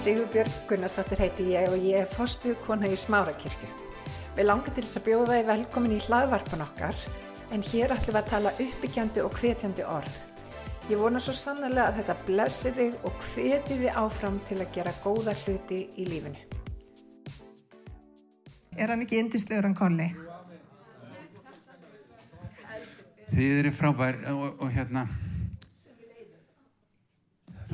Sigurbjörg 0.00 0.52
Gunnarsdóttir 0.64 1.20
heiti 1.20 1.44
ég 1.52 1.66
og 1.68 1.82
ég 1.84 1.98
er 2.00 2.06
fostu 2.08 2.54
kona 2.64 2.88
í 2.88 2.94
Smárakirkju. 2.96 3.66
Við 4.32 4.46
langar 4.46 4.72
til 4.72 4.84
þess 4.86 4.96
að 4.96 5.04
bjóða 5.10 5.34
þið 5.34 5.50
velkomin 5.50 5.92
í 5.92 5.98
hlaðvarpan 6.06 6.64
okkar 6.64 7.02
en 7.52 7.64
hér 7.68 7.92
ætlum 7.92 8.16
við 8.16 8.20
að 8.22 8.30
tala 8.30 8.54
uppbyggjandi 8.64 9.24
og 9.26 9.36
hvetjandi 9.36 9.84
orð. 9.84 10.16
Ég 10.88 11.02
vona 11.02 11.20
svo 11.20 11.34
sannlega 11.36 11.90
að 11.90 12.00
þetta 12.00 12.16
blessi 12.30 12.72
þig 12.78 13.04
og 13.04 13.20
hveti 13.28 13.76
þið 13.82 14.00
áfram 14.00 14.40
til 14.48 14.58
að 14.62 14.72
gera 14.78 14.96
góða 15.04 15.36
hluti 15.42 15.84
í 15.92 16.08
lífinu. 16.08 16.48
Er 18.80 18.94
hann 18.94 19.04
ekki 19.04 19.20
indislegur 19.20 19.68
hann 19.68 19.76
kolli? 19.76 20.08
Þið 23.34 23.58
eru 23.58 23.74
frábær 23.76 24.24
og, 24.32 24.46
og 24.64 24.72
hérna 24.72 25.10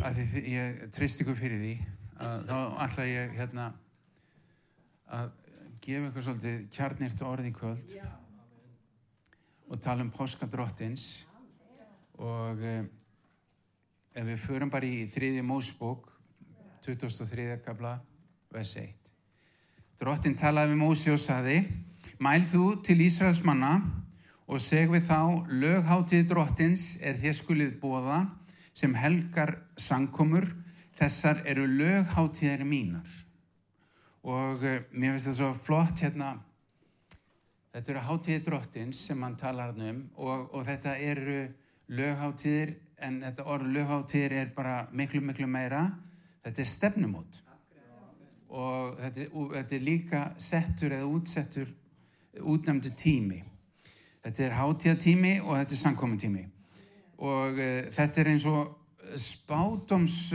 að 0.02 0.24
því 0.26 0.42
ég 0.56 0.88
treyst 0.94 1.22
ykkur 1.22 1.38
fyrir 1.38 1.62
því 1.62 1.76
að 2.16 2.46
þá 2.48 2.58
ætla 2.84 3.06
ég 3.08 3.34
hérna 3.36 3.66
að 5.16 5.32
gefa 5.84 6.10
ykkur 6.10 6.24
svolítið 6.26 6.62
kjarnirt 6.74 7.22
orð 7.22 7.48
í 7.48 7.54
kvöld 7.54 7.96
og 9.66 9.80
tala 9.82 10.04
um 10.04 10.12
páskadrottins 10.14 11.26
og 12.16 12.62
eh, 12.64 12.86
ef 14.16 14.28
við 14.30 14.40
förum 14.40 14.72
bara 14.72 14.88
í 14.88 15.04
þriðju 15.10 15.44
mósbók 15.46 16.08
2003. 16.86 17.58
kabla 17.64 17.98
vers 18.54 18.76
1 18.80 19.12
Drottin 20.00 20.36
talaði 20.36 20.74
við 20.74 20.80
Mósi 20.80 21.12
og 21.12 21.20
saði 21.20 21.60
Mæl 22.22 22.42
þú 22.48 22.66
til 22.86 23.00
Ísraels 23.04 23.42
manna 23.44 23.78
og 24.46 24.60
seg 24.62 24.92
við 24.92 25.08
þá 25.08 25.48
lögháttið 25.50 26.28
drottins 26.30 26.94
er 27.02 27.18
þér 27.20 27.36
skulið 27.36 27.72
bóða 27.82 28.22
sem 28.76 28.94
helgar 28.96 29.56
sankomur 29.80 30.46
þessar 30.96 31.42
eru 31.48 31.66
lögháttíðar 31.68 32.64
mínar. 32.66 33.12
Og 34.26 34.64
uh, 34.64 34.80
mér 34.90 35.14
finnst 35.14 35.30
það 35.30 35.38
svo 35.38 35.52
flott 35.66 36.02
hérna. 36.04 36.32
Þetta 37.76 37.92
eru 37.92 38.04
háttíði 38.08 38.42
drottins 38.46 39.00
sem 39.08 39.22
hann 39.22 39.36
talar 39.36 39.74
um 39.76 40.06
og, 40.16 40.46
og 40.56 40.62
þetta 40.64 40.96
eru 40.96 41.42
lögháttíðir 41.92 42.72
en 43.04 43.20
þetta 43.26 43.44
orð 43.52 43.74
lögháttíðir 43.74 44.36
er 44.40 44.54
bara 44.56 44.78
miklu 44.92 45.20
miklu 45.20 45.48
meira. 45.50 45.84
Þetta 46.46 46.62
er 46.62 46.70
stefnumót. 46.70 47.42
Og 48.56 48.96
þetta, 49.02 49.28
og 49.34 49.52
þetta 49.58 49.76
er 49.76 49.84
líka 49.84 50.22
settur 50.40 50.94
eða 50.96 51.10
útsettur 51.10 51.72
útnæmdu 52.40 52.94
tími. 52.96 53.42
Þetta 54.24 54.44
er 54.44 54.58
hátíðatími 54.58 55.32
og 55.44 55.58
þetta 55.58 55.74
er 55.76 55.82
samkomintími 55.82 56.44
og 57.16 57.56
uh, 57.56 57.86
þetta 57.94 58.20
er 58.20 58.32
eins 58.32 58.44
og 58.48 58.74
spádoms 59.20 60.32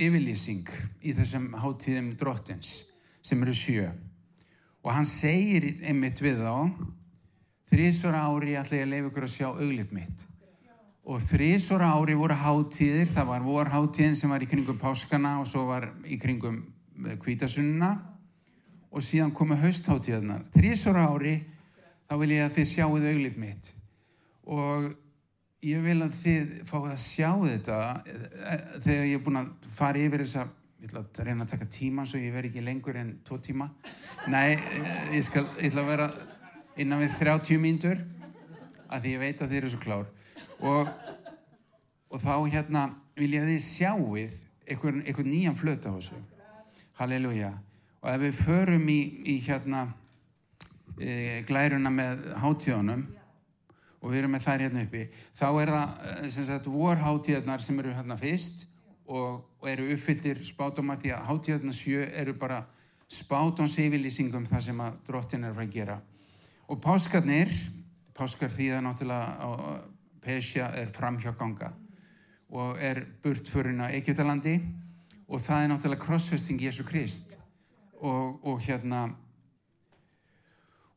yfirlýsing 0.00 0.68
í 1.02 1.14
þessum 1.16 1.52
hátíðum 1.58 2.12
drottins 2.20 2.82
sem 3.22 3.42
eru 3.44 3.54
sjö. 3.54 3.88
Og 4.82 4.90
hann 4.94 5.06
segir 5.06 5.68
einmitt 5.86 6.20
við 6.22 6.42
þá 6.42 6.72
þrísvara 7.72 8.26
ári 8.28 8.56
ætla 8.58 8.80
ég 8.80 8.86
að 8.86 8.92
leifa 8.92 9.10
ykkur 9.10 9.26
að 9.26 9.34
sjá 9.36 9.48
auglit 9.50 9.92
mitt. 9.94 10.24
Og 11.02 11.22
þrísvara 11.26 11.92
ári 11.96 12.16
voru 12.18 12.36
hátíðir 12.38 13.10
það 13.14 13.30
var 13.30 13.46
vor 13.46 13.70
hátíðin 13.72 14.18
sem 14.18 14.30
var 14.30 14.42
í 14.42 14.48
kringum 14.50 14.78
páskana 14.78 15.38
og 15.40 15.48
svo 15.50 15.66
var 15.70 15.88
í 16.06 16.18
kringum 16.20 16.60
kvítasunna 17.22 17.94
og 18.92 19.02
síðan 19.02 19.32
komu 19.34 19.56
haustháttíðarnar 19.58 20.44
þrísvara 20.54 21.08
ári 21.10 21.38
þá 22.06 22.18
vil 22.20 22.34
ég 22.34 22.44
að 22.44 22.58
þið 22.58 22.68
sjáuð 22.72 23.08
auglit 23.08 23.38
mitt. 23.40 23.72
Og 24.44 24.92
ég 25.62 25.82
vil 25.84 26.00
að 26.02 26.16
þið 26.22 26.50
fáið 26.66 26.88
að 26.90 26.98
sjá 26.98 27.28
þetta 27.44 27.78
eh, 28.02 28.62
þegar 28.82 29.04
ég 29.06 29.14
er 29.14 29.22
búin 29.22 29.40
að 29.42 29.52
fara 29.76 30.02
yfir 30.02 30.24
þessa 30.24 30.46
ég 30.82 30.88
ætla 30.90 31.02
að 31.04 31.20
reyna 31.28 31.44
að 31.44 31.52
taka 31.52 31.68
tíma 31.70 32.04
svo 32.08 32.18
ég 32.18 32.34
verð 32.34 32.50
ekki 32.50 32.64
lengur 32.66 32.98
en 32.98 33.12
tvo 33.22 33.38
tíma. 33.38 33.68
Nei, 34.32 34.56
eh, 34.58 35.04
ég, 35.14 35.22
skal, 35.22 35.44
ég 35.60 35.70
ætla 35.70 35.84
að 35.84 35.92
vera 35.92 36.08
innan 36.82 37.04
við 37.04 37.14
30 37.20 37.62
mínútur 37.62 38.02
að 38.88 39.04
því 39.04 39.14
ég 39.14 39.22
veit 39.22 39.44
að 39.44 39.52
þið 39.52 39.60
eru 39.60 39.70
svo 39.70 39.82
klár. 39.84 40.10
Og, 40.58 40.90
og 42.10 42.24
þá 42.24 42.34
hérna 42.56 42.84
vil 43.14 43.30
ég 43.36 43.46
að 43.46 43.52
þið 43.52 43.64
sjáuð 43.68 44.36
einhvern, 44.66 45.00
einhvern 45.06 45.30
nýjan 45.30 45.58
flöt 45.58 45.86
á 45.86 45.94
þessu. 45.94 46.18
Halleluja. 46.98 47.54
Og 48.02 48.10
ef 48.10 48.22
við 48.26 48.38
förum 48.42 48.90
í, 48.90 49.00
í 49.30 49.38
hérna 49.46 49.86
e, 50.98 51.42
glæruna 51.46 51.94
með 51.94 52.26
hátíðunum 52.42 53.06
og 54.02 54.10
við 54.10 54.18
erum 54.22 54.34
með 54.34 54.46
þær 54.46 54.64
hérna 54.66 54.84
uppi 54.84 55.02
þá 55.38 55.48
er 55.62 55.72
það 55.72 56.06
eh, 56.10 56.28
vorhátíðarnar 56.66 57.64
sem 57.64 57.78
eru 57.82 57.94
hérna 57.96 58.18
fyrst 58.18 58.66
og, 59.06 59.42
og 59.60 59.68
eru 59.70 59.88
uppfylltir 59.94 60.42
spátumar 60.46 61.00
því 61.00 61.14
að 61.14 61.26
hátíðarnar 61.30 61.76
sjö 61.76 62.06
eru 62.10 62.34
bara 62.38 62.64
spátumseyfilýsingum 63.12 64.46
það 64.48 64.66
sem 64.66 64.80
að 64.80 64.98
drottin 65.06 65.44
er 65.44 65.52
að 65.52 65.62
að 65.66 65.74
gera. 65.74 65.98
Og 66.72 66.80
páskarnir 66.80 67.50
páskar 68.16 68.52
því 68.52 68.70
það 68.72 68.86
náttúrulega 68.86 69.80
Pesja 70.22 70.68
er 70.78 70.92
framhjáganga 70.94 71.72
og 72.52 72.78
er 72.78 73.02
burtförin 73.24 73.82
á 73.82 73.90
Egyptalandi 73.90 74.54
og 75.26 75.40
það 75.42 75.64
er 75.64 75.70
náttúrulega 75.72 76.04
krossfesting 76.04 76.60
Jésu 76.62 76.84
Krist 76.86 77.38
og, 77.98 78.38
og 78.44 78.60
hérna 78.62 79.08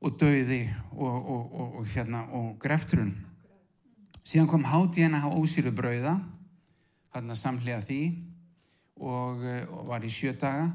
og 0.01 0.17
döiði 0.19 0.63
og, 0.91 1.29
og, 1.29 1.53
og, 1.61 1.85
hérna 1.87 2.25
greftrun. 2.61 3.13
Síðan 4.25 4.49
kom 4.49 4.65
hátíðina 4.67 5.21
á 5.21 5.29
ósýru 5.29 5.71
brauða 5.75 6.17
hérna 7.13 7.37
samhlega 7.37 7.81
því 7.85 8.01
og, 8.99 9.45
eh, 9.45 9.63
og 9.69 9.87
var 9.87 10.03
í 10.03 10.11
sjö 10.11 10.33
daga. 10.39 10.71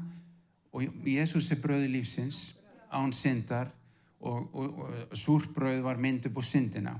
Og 0.71 0.87
Jésús 1.05 1.51
er 1.51 1.59
brauði 1.61 1.89
lífsins 1.91 2.53
án 2.91 3.11
syndar 3.13 3.71
og, 4.21 4.53
súrbrauð 5.17 5.81
var 5.83 5.97
mynd 5.97 6.25
upp 6.29 6.37
á 6.39 6.43
syndina. 6.45 6.93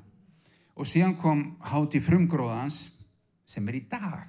Og 0.75 0.87
síðan 0.87 1.17
kom 1.19 1.57
hátíð 1.61 2.07
frumgróðans 2.09 2.89
sem 3.45 3.67
er 3.69 3.79
í 3.79 3.85
dag. 3.89 4.27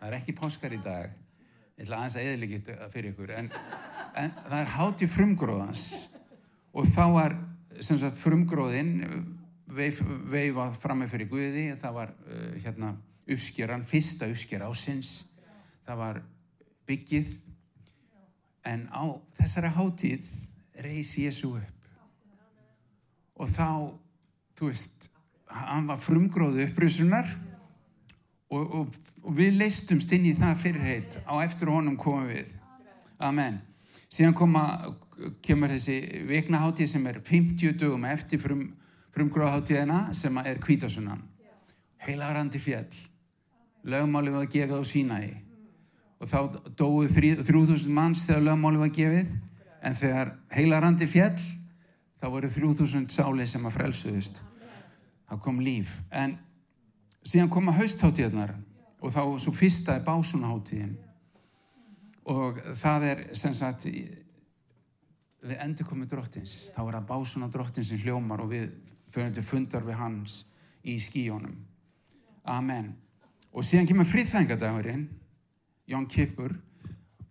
Það 0.00 0.08
er 0.08 0.16
ekki 0.18 0.36
páskar 0.36 0.74
í 0.74 0.80
dag. 0.82 1.10
Ég 1.76 1.86
ætla 1.86 2.00
aðeins 2.02 2.16
að 2.20 2.30
eðlika 2.30 2.62
þetta 2.66 2.88
fyrir 2.92 3.14
ykkur 3.14 3.30
en, 3.32 3.46
en 4.20 4.32
það 4.36 4.58
er 4.58 4.72
hátíð 4.74 5.12
frumgróðans 5.14 5.84
og 6.72 6.88
þá 6.94 7.04
var 7.14 7.36
sagt 7.80 8.18
frumgróðin 8.20 8.92
veif, 9.70 10.02
veifað 10.30 10.76
fram 10.82 11.02
með 11.02 11.14
fyrir 11.14 11.30
Guði. 11.30 11.66
Það 11.80 11.96
var 11.96 12.12
uh, 12.12 12.46
hérna 12.60 12.94
uppskeran 13.30 13.86
fyrsta 13.86 14.28
uppsker 14.30 14.64
ásins 14.66 15.20
það 15.90 16.00
var 16.00 16.22
byggið. 16.88 17.30
En 18.70 18.86
á 18.92 19.04
þessari 19.40 19.70
hátíð 19.74 20.26
reysi 20.84 21.24
Jésu 21.26 21.54
upp. 21.56 21.86
Og 23.40 23.48
þá 23.48 23.68
þú 24.58 24.68
veist, 24.68 25.08
hann 25.48 25.88
var 25.88 26.02
frumgróðu 26.02 26.66
upprysunar 26.66 27.30
og, 28.52 28.60
og, 28.60 29.00
og 29.24 29.32
við 29.38 29.56
leistumst 29.62 30.12
inn 30.12 30.28
í 30.28 30.36
það 30.36 30.62
fyrirheit. 30.66 31.18
Á 31.24 31.40
eftir 31.40 31.72
honum 31.72 31.96
komum 31.98 32.28
við. 32.28 32.52
Amen 33.20 33.62
síðan 34.10 34.36
koma, 34.36 34.64
kemur 35.44 35.72
þessi 35.74 36.24
viknaháttíð 36.28 36.92
sem 36.94 37.06
er 37.06 37.20
50 37.24 37.76
dögum 37.78 38.06
eftir 38.10 38.40
frum, 38.42 38.64
frumgróðháttíðina 39.14 40.08
sem 40.16 40.36
er 40.44 40.58
kvítasunnan 40.62 41.22
heilagrandi 42.00 42.58
fjall. 42.60 42.88
Lögmáli 43.84 44.32
var 44.32 44.48
gefið 44.50 44.76
á 44.76 44.82
Sínæi 44.84 45.30
og 46.20 46.28
þá 46.28 46.38
dói 46.76 47.08
3000 47.08 47.88
manns 47.96 48.26
þegar 48.28 48.44
lögmáli 48.50 48.80
var 48.80 48.92
gefið. 48.92 49.30
En 49.80 49.96
þegar 49.96 50.34
heilagrandi 50.52 51.08
fjall 51.08 51.38
þá 52.20 52.26
voru 52.28 52.48
3000 52.52 53.08
sáli 53.12 53.46
sem 53.48 53.64
að 53.64 53.76
frelsuðust. 53.78 54.42
Þá 55.28 55.34
kom 55.40 55.60
líf. 55.64 55.94
En 56.12 56.36
síðan 57.24 57.52
koma 57.52 57.72
haustháttíðnar 57.78 58.52
og 59.00 59.14
þá 59.14 59.22
svo 59.40 59.54
fyrsta 59.56 59.96
er 59.96 60.04
básunaháttíðin 60.04 60.98
og 62.30 62.60
það 62.78 63.06
er 63.08 63.22
sem 63.36 63.54
sagt 63.56 63.86
við 63.90 65.56
endur 65.56 65.88
komið 65.88 66.12
drottins 66.14 66.70
þá 66.74 66.80
er 66.84 66.96
það 66.98 67.08
básuna 67.10 67.50
drottins 67.50 67.90
sem 67.90 68.02
hljómar 68.02 68.44
og 68.44 68.52
við 68.52 68.70
fyrir 69.10 69.34
til 69.34 69.46
fundar 69.46 69.86
við 69.86 69.98
hans 69.98 70.44
í 70.86 70.96
skíjónum 71.02 71.58
Amen. 72.50 72.94
Og 73.52 73.64
síðan 73.66 73.88
kemur 73.90 74.08
friðþængadagurinn 74.08 75.08
Jón 75.90 76.06
Kippur 76.08 76.54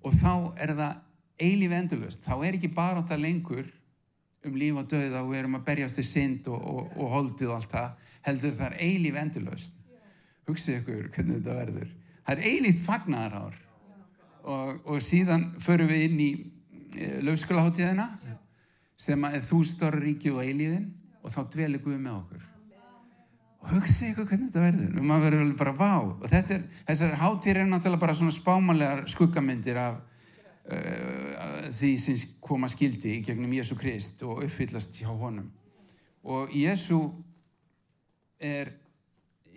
og 0.04 0.16
þá 0.20 0.34
er 0.60 0.76
það 0.78 1.00
eilíf 1.40 1.76
endurlust 1.76 2.26
þá 2.26 2.34
er 2.38 2.58
ekki 2.58 2.72
bara 2.76 3.02
þetta 3.02 3.20
lengur 3.20 3.70
um 4.46 4.56
líf 4.56 4.78
og 4.80 4.92
döða 4.92 5.24
og 5.24 5.32
við 5.32 5.42
erum 5.42 5.58
að 5.60 5.66
berjast 5.68 6.00
í 6.00 6.06
synd 6.08 6.48
og, 6.52 6.60
og, 6.60 6.92
og 6.96 7.16
holdið 7.16 7.50
og 7.50 7.58
allt 7.58 7.74
það 7.74 7.90
heldur 8.28 8.56
það 8.60 8.68
er 8.70 8.78
eilíf 8.86 9.20
endurlust 9.24 9.80
hugsið 10.50 10.80
ykkur 10.80 11.10
hvernig 11.14 11.40
þetta 11.40 11.58
verður. 11.60 11.90
Það 12.26 12.36
er 12.36 12.48
eilíft 12.52 12.86
fagnarár 12.86 13.58
og, 14.44 14.80
og 14.86 15.02
síðan 15.04 15.50
förum 15.64 15.90
við 15.92 16.06
inn 16.08 16.20
í 16.24 16.30
e, 16.96 17.10
lögskólaháttíðina 17.26 18.08
sem 19.00 19.26
að 19.28 19.42
þú 19.48 19.64
stóra 19.68 20.00
ríkið 20.02 20.38
og 20.38 20.46
eilíðin 20.46 20.88
og 21.24 21.34
þá 21.34 21.42
dvelur 21.54 21.84
Guð 21.84 22.00
með 22.00 22.16
okkur. 22.18 22.46
Og 23.60 23.72
hugsið 23.76 24.14
ykkur 24.14 24.28
hvernig 24.30 24.50
þetta 24.50 24.64
verður. 24.64 24.92
Og 24.96 25.08
maður 25.08 25.26
verður 25.36 25.56
bara 25.60 25.74
vá. 25.76 25.94
Og 26.00 26.28
þetta 26.32 26.56
er, 26.56 26.62
þessar 26.88 27.18
hátíðir 27.20 27.60
er 27.60 27.68
náttúrulega 27.68 28.04
bara 28.06 28.16
svona 28.16 28.36
spámanlegar 28.36 29.02
skuggamyndir 29.12 29.80
af 29.82 29.98
uh, 30.00 31.66
því 31.76 31.92
sem 32.00 32.22
koma 32.44 32.70
skildi 32.72 33.18
í 33.18 33.24
gegnum 33.28 33.56
Jésu 33.58 33.76
Krist 33.80 34.24
og 34.24 34.46
uppfyllast 34.46 35.02
hjá 35.02 35.12
honum. 35.12 35.50
Og 36.24 36.56
Jésu 36.56 37.02
er 38.40 38.72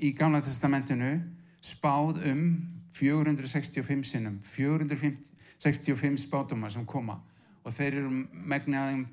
í 0.03 0.11
Gamla 0.19 0.43
testamentinu 0.43 1.15
spáð 1.63 2.25
um 2.33 2.47
465 2.93 4.05
sinnum 4.09 4.41
465 4.55 6.21
spátumar 6.27 6.73
sem 6.73 6.87
koma. 6.87 7.21
Og 7.65 7.73
þeir 7.75 8.03
eru 8.03 8.11
megnaðum 8.33 9.07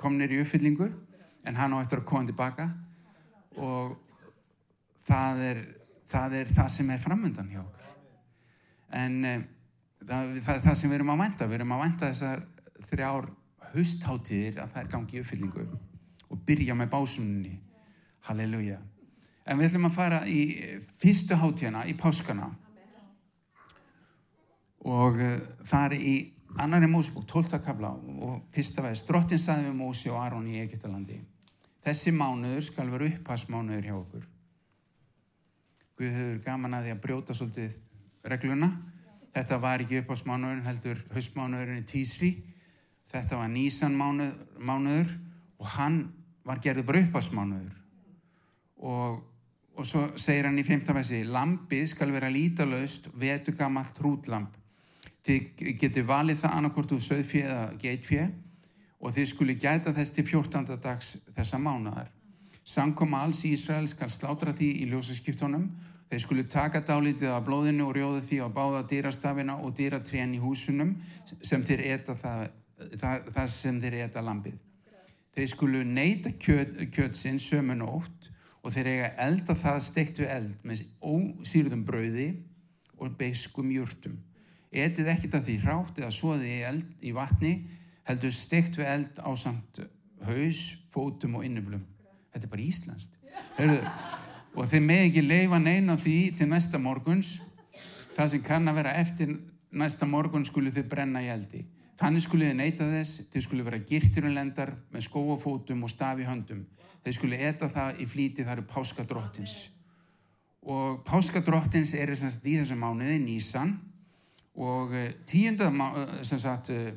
komnir 0.00 0.32
í 0.32 0.40
uppfyllingu 0.40 0.88
en 1.44 1.58
hann 1.58 1.74
á 1.74 1.82
eftir 1.82 2.00
að 2.00 2.08
koma 2.08 2.28
tilbaka. 2.28 2.70
Og 3.60 3.96
það 5.08 5.44
er 5.50 5.62
það, 6.10 6.36
er 6.40 6.54
það 6.54 6.70
sem 6.74 6.92
er 6.92 7.02
framöndan 7.02 7.50
hjá 7.52 7.60
okkur. 7.62 7.90
En 9.00 9.18
um, 9.24 9.44
það, 10.06 10.32
það, 10.44 10.62
það 10.66 10.78
sem 10.80 10.90
við 10.90 10.98
erum 10.98 11.12
að 11.14 11.22
vænta 11.24 11.48
við 11.50 11.58
erum 11.60 11.74
að 11.76 11.84
vænta 11.84 12.10
þessar 12.10 12.46
þrjár 12.90 13.28
haustháttíðir 13.70 14.62
að 14.62 14.72
það 14.72 14.82
er 14.82 14.92
gangi 14.94 15.18
í 15.18 15.22
uppfyllingu 15.24 15.66
og 16.30 16.40
byrja 16.46 16.76
með 16.78 16.90
básuninni 16.94 17.58
halleluja. 18.26 18.80
En 19.46 19.58
við 19.58 19.70
ætlum 19.70 19.88
að 19.88 19.96
fara 19.96 20.24
í 20.30 20.40
fyrstu 21.02 21.38
háttíðana 21.38 21.86
í 21.90 21.94
páskana 21.98 22.50
og 24.86 25.18
uh, 25.20 25.34
það 25.68 25.86
er 25.90 25.96
í 26.00 26.14
annari 26.58 26.88
Mósebók, 26.90 27.26
12. 27.30 27.60
kabla 27.62 27.92
og 27.94 28.40
fyrsta 28.54 28.82
veðs, 28.82 29.04
drottin 29.06 29.38
saði 29.38 29.68
við 29.68 29.76
Mósi 29.78 30.10
og 30.10 30.18
Aron 30.22 30.48
í 30.50 30.58
Egiptalandi 30.62 31.20
þessi 31.84 32.12
mánuður 32.14 32.64
skal 32.66 32.90
vera 32.92 33.08
upphastmánuður 33.10 33.88
hjá 33.88 33.96
okkur 33.96 34.28
Guð 36.00 36.14
hefur 36.16 36.38
gaman 36.44 36.74
að 36.78 36.86
því 36.86 36.94
að 36.94 37.02
brjóta 37.04 37.36
svolítið 37.36 37.76
regluna 38.32 38.70
þetta 39.34 39.60
var 39.62 39.84
ekki 39.84 40.00
upphastmánuður 40.02 40.62
heldur 40.66 41.02
haustmánuðurinn 41.14 41.82
í 41.84 41.88
Tísri 41.88 42.30
þetta 43.10 43.40
var 43.40 43.50
Nísan 43.50 43.96
mánuður, 43.98 45.10
og 45.60 45.74
hann 45.76 46.00
var 46.46 46.62
gerður 46.62 46.88
bara 46.88 47.04
upphastmánuður 47.04 47.76
og, 48.80 49.20
og 49.76 49.86
svo 49.86 50.06
segir 50.20 50.48
hann 50.48 50.58
í 50.60 50.66
15. 50.66 50.94
veðsi 50.96 51.24
lampið 51.28 51.86
skal 51.94 52.10
vera 52.14 52.32
lítalöst 52.32 53.10
vetu 53.14 53.54
gammalt 53.56 53.98
hrútlamp 54.00 54.56
Þið 55.26 55.74
getur 55.80 56.06
valið 56.08 56.40
það 56.42 56.56
annarkort 56.56 56.94
úr 56.96 57.02
söðfjö 57.04 57.42
eða 57.44 57.66
geitfjö 57.80 58.24
og 59.00 59.14
þið 59.16 59.28
skuli 59.28 59.56
gæta 59.60 59.92
þess 59.96 60.14
til 60.16 60.24
14. 60.28 60.78
dags 60.80 61.14
þessa 61.36 61.60
mánadar. 61.60 62.08
Sankoma 62.64 63.22
alls 63.24 63.42
Ísrael 63.48 63.88
skal 63.88 64.10
slátra 64.12 64.54
því 64.56 64.70
í 64.82 64.88
ljósaskiptunum. 64.90 65.66
Þeir 66.10 66.22
skuli 66.24 66.44
taka 66.50 66.80
dálítið 66.84 67.32
af 67.34 67.44
blóðinu 67.46 67.86
og 67.88 67.94
rjóða 67.96 68.22
því 68.26 68.40
á 68.44 68.48
báða 68.52 68.80
dýrastafina 68.90 69.58
og 69.60 69.76
dýratrén 69.78 70.32
í 70.34 70.40
húsunum 70.42 70.96
sem 71.42 71.62
þeir 71.64 71.84
eta 71.94 72.16
það, 72.18 72.48
það, 72.98 73.28
það 73.36 73.52
sem 73.54 73.80
þeir 73.84 73.98
eta 74.06 74.24
lampið. 74.24 74.56
Þeir 75.36 75.52
skulu 75.52 75.84
neyta 75.86 76.32
kjöt, 76.42 76.74
kjötsinn 76.90 77.38
sömun 77.38 77.84
ótt 77.86 78.32
og 78.60 78.74
þeir 78.74 78.90
eiga 78.90 79.12
elda 79.28 79.54
það 79.56 79.78
steikt 79.86 80.18
við 80.20 80.32
eld 80.34 80.66
með 80.66 80.82
ósýrðum 81.00 81.86
brauði 81.86 82.26
og 82.98 83.14
beiskum 83.20 83.70
júrtum 83.72 84.18
etið 84.70 85.08
ekkit 85.14 85.36
að 85.38 85.46
því 85.48 85.56
hrátt 85.64 85.98
eða 85.98 86.10
svoði 86.14 86.58
í, 86.60 86.74
í 87.10 87.14
vatni 87.14 87.54
heldur 88.06 88.34
steikt 88.34 88.78
við 88.78 88.90
eld 88.90 89.18
á 89.22 89.30
samt 89.38 89.82
haus, 90.26 90.60
fótum 90.92 91.38
og 91.40 91.46
innublum 91.46 91.82
þetta 92.30 92.46
er 92.46 92.52
bara 92.52 92.66
íslenskt. 92.66 93.16
Heyrðu, 93.58 93.80
og 94.54 94.68
þeir 94.70 94.84
með 94.86 95.04
ekki 95.08 95.24
leifa 95.26 95.60
neina 95.62 95.96
því 95.98 96.18
til 96.38 96.48
næsta 96.50 96.80
morguns. 96.82 97.38
Það 98.16 98.32
sem 98.34 98.44
kann 98.46 98.70
að 98.70 98.80
vera 98.80 98.94
eftir 99.00 99.34
næsta 99.70 100.06
morgun 100.06 100.46
skulu 100.46 100.72
þið 100.74 100.88
brenna 100.90 101.22
í 101.24 101.30
eldi. 101.32 101.64
Þannig 102.00 102.24
skulu 102.24 102.46
þið 102.48 102.56
neyta 102.58 102.86
þess 102.88 103.26
þið 103.32 103.46
skulu 103.46 103.66
vera 103.66 103.82
girturunlendar 103.90 104.72
með 104.92 105.06
skóafótum 105.06 105.84
og 105.84 105.92
stafi 105.92 106.26
höndum. 106.28 106.64
Þeir 107.04 107.16
skulu 107.16 107.42
eta 107.50 107.68
það 107.72 108.00
í 108.00 108.08
flíti 108.08 108.46
það 108.46 108.58
eru 108.58 108.70
páskadróttins 108.70 109.58
og 110.60 110.98
páskadróttins 111.08 111.94
er 111.96 112.10
þess 112.12 112.36
að 112.36 112.48
í 112.50 112.56
þessum 112.58 112.82
mánuði 112.84 113.14
nýsan 113.22 113.70
og 114.58 114.94
eh, 114.96 115.12
tíunda, 115.26 115.68
eh, 115.70 116.22
sem 116.26 116.38
sagt, 116.38 116.70
eh, 116.70 116.94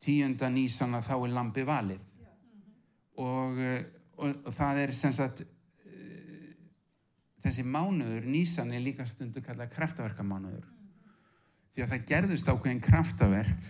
tíunda 0.00 0.50
nýsana 0.52 1.02
þá 1.02 1.14
er 1.16 1.34
lampi 1.34 1.64
valið. 1.66 2.04
Og, 3.20 3.58
og, 4.16 4.46
og 4.46 4.54
það 4.54 4.78
er 4.84 4.92
sem 4.96 5.12
sagt 5.12 5.42
þessi 7.40 7.64
mánuður, 7.68 8.24
nýsan 8.24 8.72
er 8.72 8.80
líka 8.80 9.04
stundu 9.08 9.42
kallað 9.44 9.74
kraftaverkamánuður. 9.74 10.64
Því 11.74 11.84
að 11.84 11.92
það 11.92 12.06
gerðust 12.08 12.48
ákveðin 12.48 12.80
kraftaverk 12.84 13.68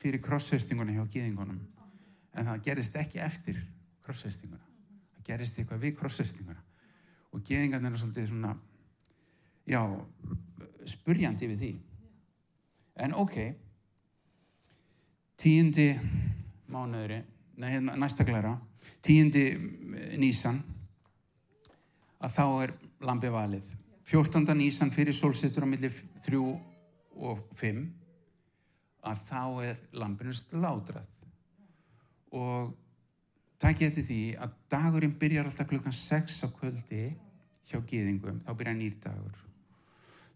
fyrir 0.00 0.22
krossfestinguna 0.24 0.94
hjá 0.94 1.04
gíðingunum 1.12 1.60
en 2.38 2.48
það 2.48 2.64
gerist 2.64 2.96
ekki 2.96 3.20
eftir 3.22 3.58
krossfestinguna 4.04 4.64
það 5.16 5.26
gerist 5.26 5.58
eitthvað 5.60 5.84
við 5.84 5.96
krossfestinguna 5.98 6.62
og 7.30 7.44
gíðingarnir 7.46 7.94
er 7.94 8.00
svolítið 8.00 8.30
svona 8.30 8.54
já, 9.68 9.82
spurjandi 10.88 11.50
við 11.50 11.64
því 11.64 11.72
En 13.00 13.14
ok, 13.16 13.36
tíundi 15.40 15.86
mánuðri, 16.70 17.22
nei, 17.56 17.70
hérna, 17.72 17.94
næsta 17.96 18.26
glæra, 18.28 18.52
tíundi 19.04 19.44
eh, 19.54 20.18
nýsan, 20.20 20.60
að 22.20 22.34
þá 22.36 22.44
er 22.66 22.74
lampi 23.08 23.32
valið. 23.32 23.70
14. 24.10 24.44
nýsan 24.58 24.92
fyrir 24.92 25.16
sólsittur 25.16 25.64
á 25.64 25.70
milli 25.70 25.88
3 26.26 26.42
og 27.16 27.40
5, 27.56 27.82
að 29.08 29.26
þá 29.30 29.42
er 29.70 29.82
lampinu 29.96 30.36
sládrað. 30.36 31.08
Og 32.36 32.74
ég 33.64 33.86
eftir 33.88 34.04
því 34.06 34.22
að 34.44 34.56
dagurinn 34.72 35.16
byrjar 35.18 35.48
alltaf 35.48 35.68
klukkan 35.70 35.94
6 35.96 36.42
á 36.44 36.48
kvöldi 36.52 37.06
hjá 37.70 37.80
gýðingum, 37.80 38.42
þá 38.44 38.52
byrjar 38.58 38.76
nýrdagur. 38.76 39.46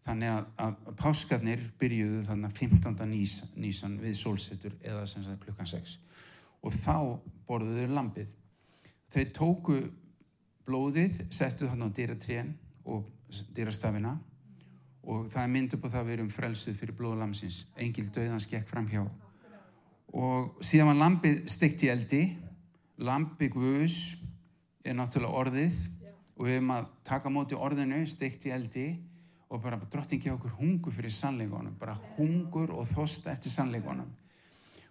Þannig 0.05 0.31
að, 0.35 0.49
að 0.61 0.97
páskarnir 1.01 1.62
byrjuðu 1.81 2.25
þannig 2.27 2.51
að 2.51 2.59
15. 2.61 3.05
Nís, 3.09 3.39
nísan 3.56 3.95
við 4.03 4.19
sólsettur 4.19 4.75
eða 4.85 5.06
sem 5.09 5.25
sagt 5.25 5.47
klukkan 5.47 5.71
6 5.71 5.97
og 6.65 6.77
þá 6.77 6.97
borðuðu 7.49 7.89
lampið. 7.93 8.29
Þeir 9.12 9.33
tóku 9.37 9.78
blóðið, 10.64 11.19
settu 11.33 11.69
þannig 11.69 11.93
á 11.93 11.97
dýratrén 11.99 12.55
og 12.88 13.09
dýrastafina 13.57 14.14
og 15.05 15.28
það 15.33 15.43
er 15.43 15.52
mynd 15.52 15.76
upp 15.76 15.85
á 15.85 15.93
það 15.93 16.00
að 16.00 16.07
við 16.09 16.17
erum 16.17 16.31
frelsuð 16.33 16.78
fyrir 16.81 16.97
blóðlamsins. 16.97 17.59
Engil 17.76 18.07
döðans 18.12 18.49
gekk 18.49 18.69
fram 18.69 18.88
hjá. 18.88 19.02
Og 20.14 20.62
síðan 20.64 20.93
var 20.93 21.00
lampið 21.02 21.43
steikt 21.52 21.85
í 21.85 21.90
eldi, 21.93 22.23
lampið 23.05 23.57
guðus 23.57 23.99
er 24.85 24.97
náttúrulega 24.97 25.40
orðið 25.40 25.81
og 26.35 26.47
við 26.47 26.57
hefum 26.57 26.73
að 26.76 26.87
taka 27.07 27.33
móti 27.33 27.59
orðinu 27.59 28.00
steikt 28.09 28.47
í 28.49 28.55
eldi 28.55 28.87
og 29.54 29.62
bara 29.62 29.78
drottingi 29.78 30.32
okkur 30.32 30.56
hungur 30.58 30.92
fyrir 30.94 31.12
sannleikonum, 31.14 31.76
bara 31.78 31.94
hungur 32.16 32.73
og 32.75 32.88
þost 32.90 33.28
eftir 33.30 33.54
sannleikonum. 33.54 34.08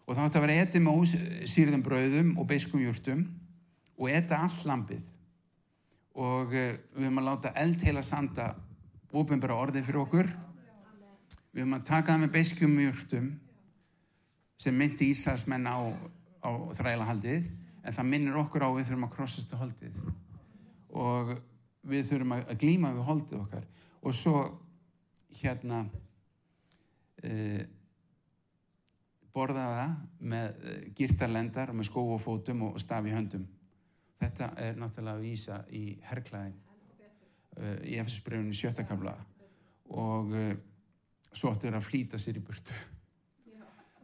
Og 0.08 0.16
þá 0.16 0.22
ætti 0.26 0.40
að 0.40 0.46
vera 0.46 0.62
etið 0.64 0.86
með 0.86 1.16
sýrðum 1.52 1.84
brauðum 1.84 2.32
og 2.40 2.48
beiskum 2.48 2.84
júrtum 2.84 3.26
og 3.98 4.10
etta 4.12 4.40
all 4.44 4.56
lampið. 4.70 5.04
Og 6.14 6.54
uh, 6.54 6.74
við 6.96 7.06
höfum 7.08 7.22
að 7.22 7.28
láta 7.28 7.54
eld 7.60 7.84
heila 7.84 8.04
sanda 8.06 8.54
ofinbara 9.14 9.60
orðið 9.60 9.88
fyrir 9.90 10.04
okkur. 10.04 10.32
Við 11.52 11.64
höfum 11.64 11.78
að 11.80 11.88
taka 11.90 12.14
það 12.14 12.24
með 12.24 12.34
beiskum 12.38 12.80
júrtum 12.80 13.30
sem 14.64 14.76
myndi 14.80 15.12
Íslandsmenn 15.12 15.68
á, 15.68 15.80
á 16.40 16.52
þrælahaldið 16.80 17.50
en 17.84 17.96
það 17.96 18.12
minnir 18.14 18.40
okkur 18.40 18.64
á 18.64 18.70
við 18.72 18.88
þurfum 18.88 19.08
að 19.10 19.16
krossastu 19.18 19.60
holdið 19.60 19.98
og 20.94 21.34
við 21.90 22.06
þurfum 22.12 22.36
að 22.38 22.54
glíma 22.62 22.94
við 22.96 23.08
holdið 23.10 23.40
okkar 23.42 23.66
og 24.04 24.16
svo 24.16 24.40
hérna 25.40 25.84
uh, 27.24 27.62
borðaða 29.34 29.88
með 30.20 30.50
uh, 30.60 30.80
girtarlendar 30.98 31.74
með 31.74 31.90
skó 31.90 32.04
og 32.16 32.22
fótum 32.22 32.68
og 32.70 32.80
staf 32.82 33.08
í 33.08 33.14
höndum. 33.16 33.46
Þetta 34.24 34.54
er 34.64 34.80
náttúrulega 34.80 35.20
að 35.20 35.26
vísa 35.26 35.60
í 35.72 35.86
herrklæðin 36.10 36.56
uh, 36.56 37.78
í 37.88 38.00
eftirspröfunni 38.02 38.56
sjöttakamla 38.58 39.16
og 39.94 40.32
svo 41.36 41.52
ættu 41.52 41.68
þér 41.68 41.76
að 41.78 41.86
flýta 41.86 42.18
sér 42.18 42.40
í 42.40 42.42
burtu. 42.42 42.74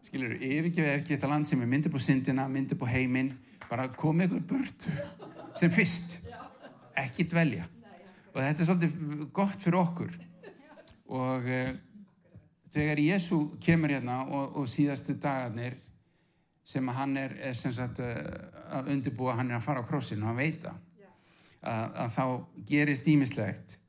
Skilur, 0.05 0.35
yfirgefið 0.35 0.89
ef 0.91 0.99
ekki 0.99 1.15
þetta 1.15 1.29
land 1.31 1.47
sem 1.49 1.63
er 1.63 1.69
myndið 1.71 1.93
på 1.95 2.01
syndina, 2.03 2.45
myndið 2.51 2.79
på 2.81 2.89
heiminn 2.89 3.31
bara 3.69 3.87
komið 3.95 4.35
ykkur 4.35 4.45
burtu 4.51 4.93
sem 5.57 5.71
fyrst. 5.73 6.19
Ekki 6.99 7.25
dvelja 7.31 7.65
og 8.33 8.41
þetta 8.41 8.63
er 8.63 8.67
svolítið 8.67 9.23
gott 9.33 9.61
fyrir 9.63 9.79
okkur. 9.79 10.17
Og 11.09 11.47
uh, 11.49 11.71
þegar 12.73 13.01
Jésu 13.01 13.39
kemur 13.63 13.93
hérna 13.93 14.21
og, 14.27 14.59
og 14.61 14.69
síðastu 14.69 15.17
dagarnir 15.21 15.79
sem 16.69 16.87
hann 16.93 17.17
er, 17.17 17.33
er 17.49 17.57
sem 17.57 17.73
sagt, 17.73 18.01
uh, 18.03 18.21
að 18.77 18.93
undirbúa 18.93 19.39
hann 19.39 19.49
er 19.49 19.57
að 19.57 19.65
fara 19.65 19.81
á 19.81 19.89
krossinu 19.89 20.27
og 20.27 20.31
hann 20.31 20.41
veit 20.41 20.69
að, 20.69 20.79
að 21.65 22.15
þá 22.15 22.23
gerist 22.69 23.09
ímislegt 23.09 23.79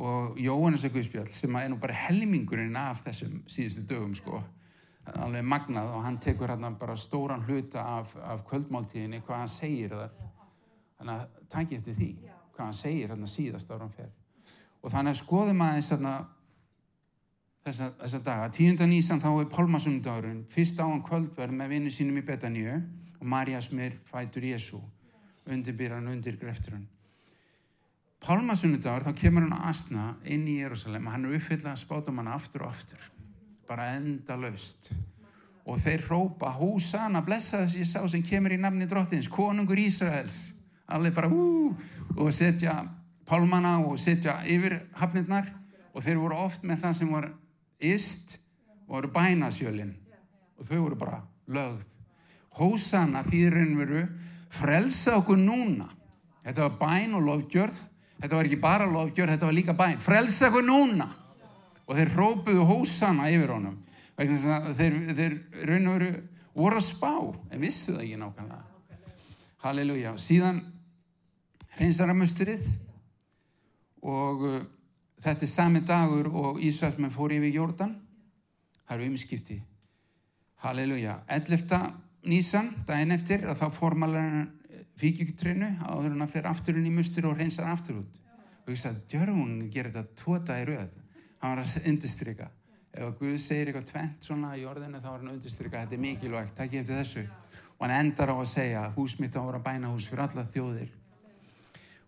og 0.00 0.38
Jóhannes 0.40 0.86
að 0.88 0.96
Guðspjall 0.96 1.28
sem 1.36 1.56
er 1.60 1.68
nú 1.68 1.76
bara 1.80 1.96
helmingurinn 2.06 2.76
af 2.80 3.04
þessum 3.04 3.42
síðustu 3.44 3.84
dögum 3.90 4.14
sko. 4.16 4.40
Alveg 5.12 5.44
magnað 5.44 5.90
og 5.92 6.04
hann 6.06 6.20
tekur 6.22 6.48
hérna 6.48 6.70
bara 6.78 6.96
stóran 6.96 7.42
hluta 7.44 7.82
af, 7.98 8.14
af 8.16 8.46
kvöldmáltíðinni 8.48 9.20
hvað 9.26 9.42
hann 9.42 9.50
segir 9.50 9.92
þar. 9.92 10.14
Þannig 10.96 11.18
að 11.18 11.50
taki 11.52 11.76
eftir 11.76 11.98
því 11.98 12.10
hvað 12.62 12.70
hann 12.70 12.78
segir 12.78 13.12
hérna 13.12 13.28
síðast 13.28 13.74
ára 13.74 13.82
hann 13.84 13.94
fer. 13.96 14.14
Og 14.82 14.94
þannig 14.94 15.16
að 15.16 15.20
skoðum 15.20 15.62
aðeins 15.66 15.92
hérna 15.92 16.14
þessa, 17.66 17.92
þessa 18.00 18.24
daga. 18.30 18.48
Tíunda 18.54 18.88
nýsan 18.90 19.22
þá 19.22 19.30
er 19.34 19.52
Pálmasundagurinn. 19.52 20.42
Fyrst 20.50 20.80
á 20.80 20.86
hann 20.86 21.04
kvöldverð 21.06 21.58
með 21.58 21.76
vinnu 21.76 21.92
sínum 21.94 22.18
í 22.22 22.26
Betaníu 22.26 22.80
og 23.22 23.28
Marja 23.30 23.60
smir 23.62 23.94
fætur 24.08 24.42
Jésu 24.42 24.80
undirbýran 25.46 26.10
undir 26.10 26.36
grefturinn 26.40 26.88
Pálmasunnudagur 28.22 29.08
þá 29.08 29.18
kemur 29.18 29.46
hann 29.46 29.56
að 29.56 29.68
asna 29.70 30.06
inn 30.30 30.44
í 30.50 30.58
Jérúsalem 30.60 31.06
og 31.06 31.14
hann 31.14 31.26
er 31.26 31.36
uppfyllað 31.38 31.72
að 31.72 31.80
spáta 31.82 32.14
manna 32.14 32.36
aftur 32.38 32.66
og 32.66 32.74
aftur 32.74 33.08
bara 33.68 33.92
enda 33.96 34.36
laust 34.38 34.90
og 35.62 35.78
þeir 35.82 36.04
hrópa 36.08 36.50
húsana 36.58 37.22
blessa 37.26 37.62
þessi 37.62 37.86
sá 37.86 38.02
sem 38.10 38.22
kemur 38.26 38.54
í 38.54 38.60
nafni 38.62 38.88
drottins 38.90 39.30
konungur 39.30 39.78
Ísraels 39.78 40.44
allir 40.86 41.14
bara 41.14 41.30
hú 41.30 41.72
og 42.16 42.32
setja 42.34 42.78
pálmana 43.28 43.78
og 43.84 43.98
setja 44.00 44.40
yfir 44.48 44.80
hafnirnar 44.98 45.48
og 45.92 46.04
þeir 46.04 46.20
voru 46.20 46.40
oft 46.42 46.66
með 46.66 46.84
það 46.86 46.98
sem 46.98 47.12
var 47.12 47.30
ist 47.80 48.36
voru 48.88 49.08
bænasjölin 49.12 49.94
og 50.58 50.66
þau 50.68 50.78
voru 50.80 50.98
bara 51.00 51.22
lögð 51.48 51.86
húsana 52.58 53.24
þýðurinn 53.28 53.78
veru 53.78 54.04
frelsa 54.52 55.16
okkur 55.20 55.40
núna 55.40 55.88
þetta 56.42 56.68
var 56.68 56.78
bæn 56.80 57.16
og 57.16 57.26
lofgjörð 57.30 57.88
Þetta 58.22 58.38
var 58.38 58.46
ekki 58.46 58.58
bara 58.62 58.86
lofgjör, 58.86 59.32
þetta 59.34 59.48
var 59.48 59.56
líka 59.56 59.74
bæn. 59.74 59.98
Frelsa 59.98 60.46
okkur 60.52 60.62
núna. 60.62 61.08
Og 61.88 61.96
þeir 61.98 62.12
rópuðu 62.14 62.66
hósana 62.68 63.26
yfir 63.32 63.50
honum. 63.50 63.80
Þeir, 64.14 64.98
þeir 65.18 65.34
raun 65.66 65.88
og 65.90 65.96
veru 65.96 66.10
voru 66.52 66.78
að 66.78 66.84
spá, 66.86 67.14
en 67.50 67.62
vissu 67.62 67.96
það 67.96 68.04
ekki 68.04 68.20
nákvæmlega. 68.20 68.60
Halleluja. 69.64 70.12
Síðan 70.20 70.60
hreinsaramusturinn 71.82 72.62
og 74.06 74.46
uh, 74.46 74.62
þetta 75.22 75.46
er 75.46 75.50
sami 75.50 75.82
dagur 75.86 76.30
og 76.30 76.62
Ísraelsmenn 76.62 77.12
fór 77.14 77.34
yfir 77.34 77.52
Jórdan. 77.54 77.92
Það 78.86 78.96
eru 78.96 79.10
umskipti. 79.12 79.58
Halleluja. 80.62 81.20
11. 81.30 81.78
nýsan, 82.26 82.72
daginn 82.86 83.14
eftir, 83.14 83.46
að 83.50 83.62
þá 83.62 83.76
formalarinn 83.76 84.50
fíkjúktrinu 85.00 85.68
áður 85.82 86.12
hann 86.12 86.24
að 86.24 86.34
fyrir 86.36 86.50
afturinn 86.50 86.88
í 86.88 86.94
mustur 86.94 87.30
og 87.30 87.38
reynsar 87.38 87.70
aftur 87.72 88.02
út 88.02 88.18
og 88.62 88.70
ég 88.70 88.78
sagði, 88.78 89.04
djörfung 89.10 89.68
gerir 89.72 89.94
þetta 89.94 90.18
tóta 90.20 90.58
í 90.60 90.66
rauð 90.68 90.92
hann 91.42 91.54
var 91.54 91.62
að 91.64 91.88
undistrykka 91.90 92.48
ef 92.92 93.14
Guð 93.18 93.38
segir 93.40 93.70
eitthvað 93.70 93.88
tvent 93.88 94.28
svona 94.28 94.52
í 94.60 94.66
orðinu 94.68 95.00
þá 95.00 95.08
var 95.08 95.22
hann 95.22 95.32
að 95.32 95.38
undistrykka, 95.38 95.84
þetta 95.84 95.96
er 95.96 96.04
mikilvægt 96.04 96.56
takk 96.58 96.76
ég 96.76 96.84
eftir 96.84 97.00
þessu 97.00 97.24
og 97.24 97.86
hann 97.86 97.96
endar 97.98 98.34
á 98.34 98.36
að 98.36 98.50
segja 98.52 98.82
hús 98.96 99.16
mitt 99.18 99.38
á 99.38 99.40
að 99.42 99.48
vera 99.48 99.64
bænahús 99.70 100.08
fyrir 100.10 100.26
alla 100.28 100.46
þjóðir 100.54 100.92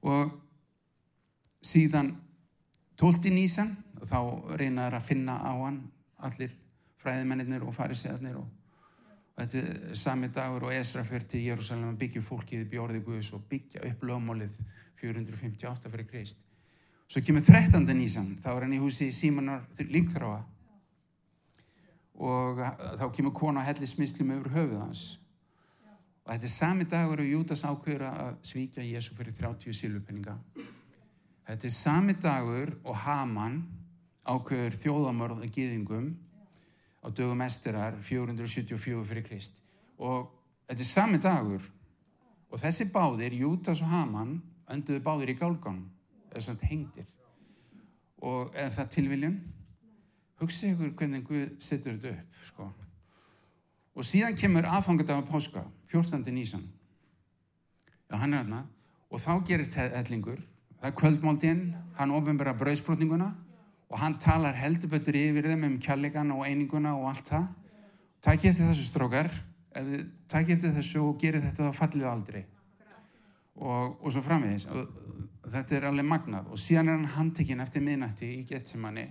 og 0.05 0.35
síðan 1.65 2.13
tólti 3.01 3.33
nýsan 3.33 3.73
þá 4.05 4.19
reynaður 4.61 4.99
að 4.99 5.09
finna 5.09 5.39
á 5.41 5.53
hann 5.65 5.81
allir 6.25 6.53
fræðimennir 7.01 7.65
og 7.65 7.75
fariseðarnir 7.77 8.37
og 8.41 8.53
Þetta 9.35 9.59
er 9.59 9.95
sami 9.99 10.29
dagur 10.31 10.69
og 10.69 10.75
Esra 10.75 11.03
fyrir 11.03 11.25
til 11.27 11.41
Jérúsalem 11.43 11.91
að 11.91 12.03
byggja 12.05 12.21
fólkið 12.23 12.67
bjórði 12.71 13.01
Guðs 13.03 13.33
og 13.35 13.43
byggja 13.51 13.83
upp 13.89 14.05
lögmálið 14.07 14.61
458 15.01 15.91
fyrir 15.91 16.07
Krist. 16.07 16.45
Svo 17.11 17.23
kemur 17.23 17.43
13. 17.43 17.83
nýsan, 17.99 18.29
þá 18.39 18.49
er 18.53 18.65
hann 18.65 18.77
í 18.77 18.81
húsi 18.83 19.11
Símanar 19.13 19.67
Líkþráa 19.79 20.39
og 22.15 22.63
þá 23.01 23.05
kemur 23.17 23.35
kona 23.35 23.65
að 23.65 23.73
helli 23.73 23.91
smislum 23.91 24.31
yfir 24.37 24.55
höfuð 24.55 24.85
hans. 24.85 25.03
Og 26.25 26.33
þetta 26.33 26.49
er 26.49 26.53
sami 26.55 26.85
dagur 26.89 27.21
og 27.21 27.29
Júdas 27.29 27.65
ákveður 27.69 28.07
að 28.09 28.37
svíkja 28.49 28.85
Jésu 28.87 29.13
fyrir 29.17 29.37
30 29.37 29.77
silvupenninga. 29.77 30.39
Þetta 31.45 31.69
er 31.69 31.75
sami 31.77 32.15
dagur 32.17 32.73
og 32.85 32.97
Haman 33.05 33.59
ákveður 34.25 34.79
þjóðamörð 34.81 35.43
og 35.45 35.53
gýðingum 35.53 36.07
á 37.05 37.07
dögum 37.13 37.45
estirar 37.45 37.99
474 38.01 39.05
fyrir 39.05 39.27
Krist 39.27 39.61
og 40.01 40.31
þetta 40.65 40.81
er 40.81 40.89
sami 40.89 41.21
dagur 41.21 41.67
og 42.49 42.61
þessi 42.63 42.89
báðir, 42.93 43.37
Jútas 43.37 43.83
og 43.85 43.93
Haman 43.93 44.39
önduðu 44.73 45.03
báðir 45.05 45.35
í 45.35 45.37
gálgán 45.37 45.83
þess 46.33 46.55
að 46.55 46.65
hengtir 46.71 47.11
og 48.25 48.57
er 48.57 48.73
það 48.73 48.93
tilviljun 48.97 49.37
hugsa 50.41 50.73
ykkur 50.73 50.95
hvernig 50.97 51.29
Guð 51.29 51.53
setur 51.63 51.99
þetta 52.01 52.17
upp 52.17 52.49
sko. 52.49 52.71
og 53.95 54.09
síðan 54.09 54.39
kemur 54.41 54.67
aðfangadag 54.67 55.21
á 55.21 55.29
páska 55.29 55.65
14. 55.95 56.27
nýsan 56.35 56.65
já 58.11 58.19
hann 58.19 58.35
er 58.35 58.43
hérna 58.43 58.65
og 59.15 59.21
þá 59.23 59.45
gerist 59.47 59.77
hellingur. 59.79 60.41
Það 60.81 60.89
er 60.91 60.97
kvöldmáldinn, 60.99 61.63
hann 61.97 62.13
ofinbæra 62.13 62.55
brauðsbrotninguna 62.59 63.31
og 63.89 63.99
hann 64.01 64.19
talar 64.19 64.57
heldubötur 64.59 65.17
yfir 65.17 65.47
þeim 65.53 65.69
um 65.69 65.77
kjallegana 65.79 66.35
og 66.35 66.49
eininguna 66.49 66.97
og 66.99 67.13
allt 67.13 67.31
það. 67.31 67.47
Takk 68.25 68.49
eftir 68.51 68.67
þessu 68.67 68.89
strókar. 68.89 69.31
Takk 70.31 70.51
eftir 70.51 70.75
þessu 70.75 71.05
og 71.05 71.19
gerir 71.21 71.45
þetta 71.45 71.69
þá 71.69 71.79
fallið 71.79 72.09
aldrei. 72.11 72.45
Og, 73.55 74.01
og 74.03 74.11
svo 74.11 74.23
framvegis. 74.25 74.67
Þetta 75.55 75.79
er 75.79 75.89
alveg 75.91 76.09
magnað. 76.11 76.51
Og 76.51 76.59
síðan 76.59 76.91
er 76.91 76.99
hann 76.99 77.15
handtekinn 77.15 77.63
eftir 77.63 77.85
miðnætti 77.85 78.33
í 78.41 78.43
Getsemanni 78.49 79.07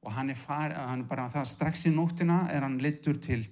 og 0.00 0.14
hann 0.16 0.32
er, 0.32 0.38
far, 0.38 0.72
hann 0.72 1.04
er 1.04 1.08
bara 1.08 1.28
það 1.28 1.48
strax 1.50 1.84
í 1.86 1.90
nóttina 1.92 2.46
er 2.50 2.64
hann 2.64 2.78
littur 2.80 3.18
til 3.20 3.44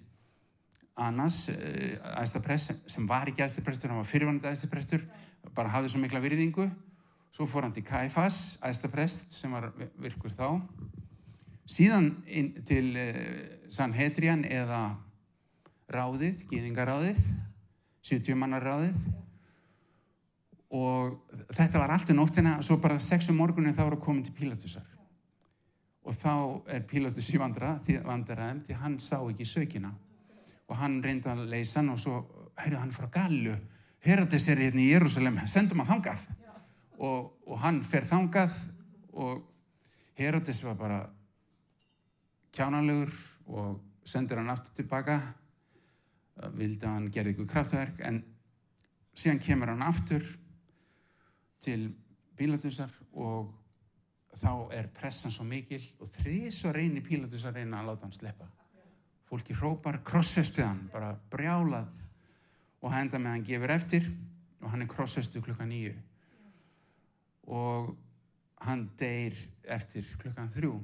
Æðstapress 0.99 2.73
eh, 2.73 2.83
sem 2.91 3.07
var 3.09 3.31
ekki 3.31 3.45
æðstapresstur, 3.45 3.93
hann 3.93 4.03
var 4.03 4.09
fyrirvænandi 4.11 4.51
æðstapresstur 4.51 5.05
bara 5.55 5.71
hafði 5.71 5.93
svo 5.93 6.03
mikla 6.03 6.21
virðingu 6.23 6.67
Svo 7.39 7.47
fór 7.47 7.67
hann 7.67 7.75
til 7.77 7.85
Kaifas, 7.87 8.59
æðstaprest 8.65 9.35
sem 9.37 9.53
var 9.55 9.69
virkur 10.01 10.33
þá. 10.35 10.59
Síðan 11.69 12.09
til 12.67 12.97
uh, 12.97 13.19
Sanhedrian 13.71 14.43
eða 14.49 14.97
ráðið, 15.93 16.41
gýðingaráðið, 16.51 17.21
70 18.09 18.41
mannar 18.41 18.65
ráðið. 18.65 18.97
Og 20.75 21.21
þetta 21.57 21.81
var 21.81 21.95
allt 21.95 22.11
í 22.13 22.17
nóttina, 22.17 22.59
svo 22.65 22.81
bara 22.83 22.99
6 23.01 23.31
um 23.33 23.39
morgunin 23.41 23.77
þá 23.77 23.85
að 23.87 24.01
koma 24.05 24.25
til 24.25 24.35
Pílatusar. 24.37 24.89
Og 26.09 26.17
þá 26.17 26.35
er 26.75 26.85
Pílatus 26.89 27.29
í 27.31 27.39
vandræðum 27.41 28.65
því 28.67 28.83
hann 28.83 28.99
sá 29.05 29.21
ekki 29.21 29.47
sökina. 29.49 29.93
Og 30.69 30.77
hann 30.77 30.99
reyndi 31.05 31.31
að 31.31 31.47
leysa 31.49 31.81
hann 31.81 31.93
og 31.95 32.01
svo, 32.01 32.21
heyrðu 32.61 32.81
hann 32.83 32.95
frá 32.95 33.09
Gallu, 33.13 33.55
Herodes 34.05 34.47
er 34.49 34.61
hérna 34.63 34.83
í 34.83 34.91
Jérúsalem, 34.93 35.41
sendum 35.51 35.83
hann 35.83 35.89
þangað. 35.91 36.25
Og, 36.99 37.33
og 37.47 37.61
hann 37.63 37.81
fer 37.87 38.07
þangað 38.09 38.55
og 39.19 39.43
Herodes 40.19 40.63
var 40.67 40.79
bara 40.79 40.99
kjánalegur 42.55 43.13
og 43.55 43.79
sendur 44.09 44.41
hann 44.41 44.51
aftur 44.51 44.75
tilbaka. 44.81 45.21
Vildi 46.55 46.87
að 46.87 46.95
hann 46.95 47.09
gerði 47.15 47.35
ykkur 47.35 47.51
kraftverk 47.51 48.03
en 48.07 48.21
síðan 49.19 49.41
kemur 49.43 49.73
hann 49.73 49.83
aftur 49.83 50.27
til 51.65 51.89
Pílatusar 52.39 52.93
og 53.19 53.51
þá 54.39 54.53
er 54.79 54.91
pressan 54.95 55.35
svo 55.35 55.47
mikil 55.47 55.83
og 55.99 56.13
þrís 56.21 56.61
var 56.67 56.79
reyni 56.79 57.03
Pílatusar 57.03 57.57
reyna 57.59 57.81
að 57.81 57.91
láta 57.91 58.07
hann 58.07 58.15
sleppa 58.15 58.47
fólki 59.29 59.57
hrópar 59.57 60.01
krossfestu 60.05 60.65
hann 60.65 60.89
bara 60.93 61.15
brjálað. 61.33 61.89
Og 62.79 62.93
henda 62.95 63.19
með 63.19 63.35
hann 63.35 63.47
gefur 63.47 63.73
eftir 63.75 64.05
og 64.63 64.71
hann 64.73 64.85
er 64.85 64.91
krossfestu 64.91 65.43
klukka 65.43 65.67
nýju 65.67 65.97
og 67.49 67.95
hann 68.61 68.85
deyr 69.01 69.37
eftir 69.65 70.05
klukkan 70.21 70.51
þrjú. 70.53 70.75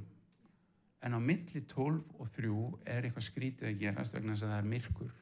En 1.05 1.13
á 1.13 1.21
milli 1.21 1.61
tólf 1.69 2.07
og 2.17 2.31
þrjú 2.33 2.59
er 2.89 3.05
eitthvað 3.05 3.27
skrítið 3.27 3.69
að 3.69 3.81
gerast 3.83 4.17
vegna 4.17 4.33
þess 4.33 4.47
að 4.47 4.53
það 4.55 4.63
er 4.63 4.71
myrkur. 4.73 5.15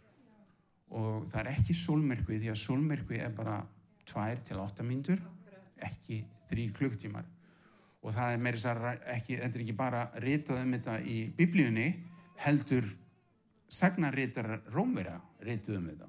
Og 0.93 1.27
það 1.33 1.41
er 1.41 1.51
ekki 1.57 1.77
sólmyrkvi 1.77 2.39
því 2.39 2.53
að 2.53 2.61
sólmyrkvi 2.63 3.21
er 3.25 3.35
bara 3.35 3.59
tvær 4.07 4.43
til 4.47 4.61
átta 4.63 4.87
myndur 4.87 5.23
ekki 5.83 6.23
þrý 6.51 6.69
klukktímar 6.77 7.27
og 8.03 8.15
það 8.15 8.35
er 8.35 8.41
meirins 8.43 8.65
að 8.67 8.87
ekki, 9.15 9.37
þetta 9.39 9.59
er 9.59 9.65
ekki 9.65 9.77
bara 9.79 10.03
ritað 10.23 10.63
um 10.65 10.75
þetta 10.77 10.97
í 11.07 11.19
biblíunni 11.39 11.87
heldur 12.43 12.89
sagnarritar 13.73 14.55
rómvera 14.73 15.17
rituð 15.47 15.79
um 15.81 15.91
þetta 15.91 16.09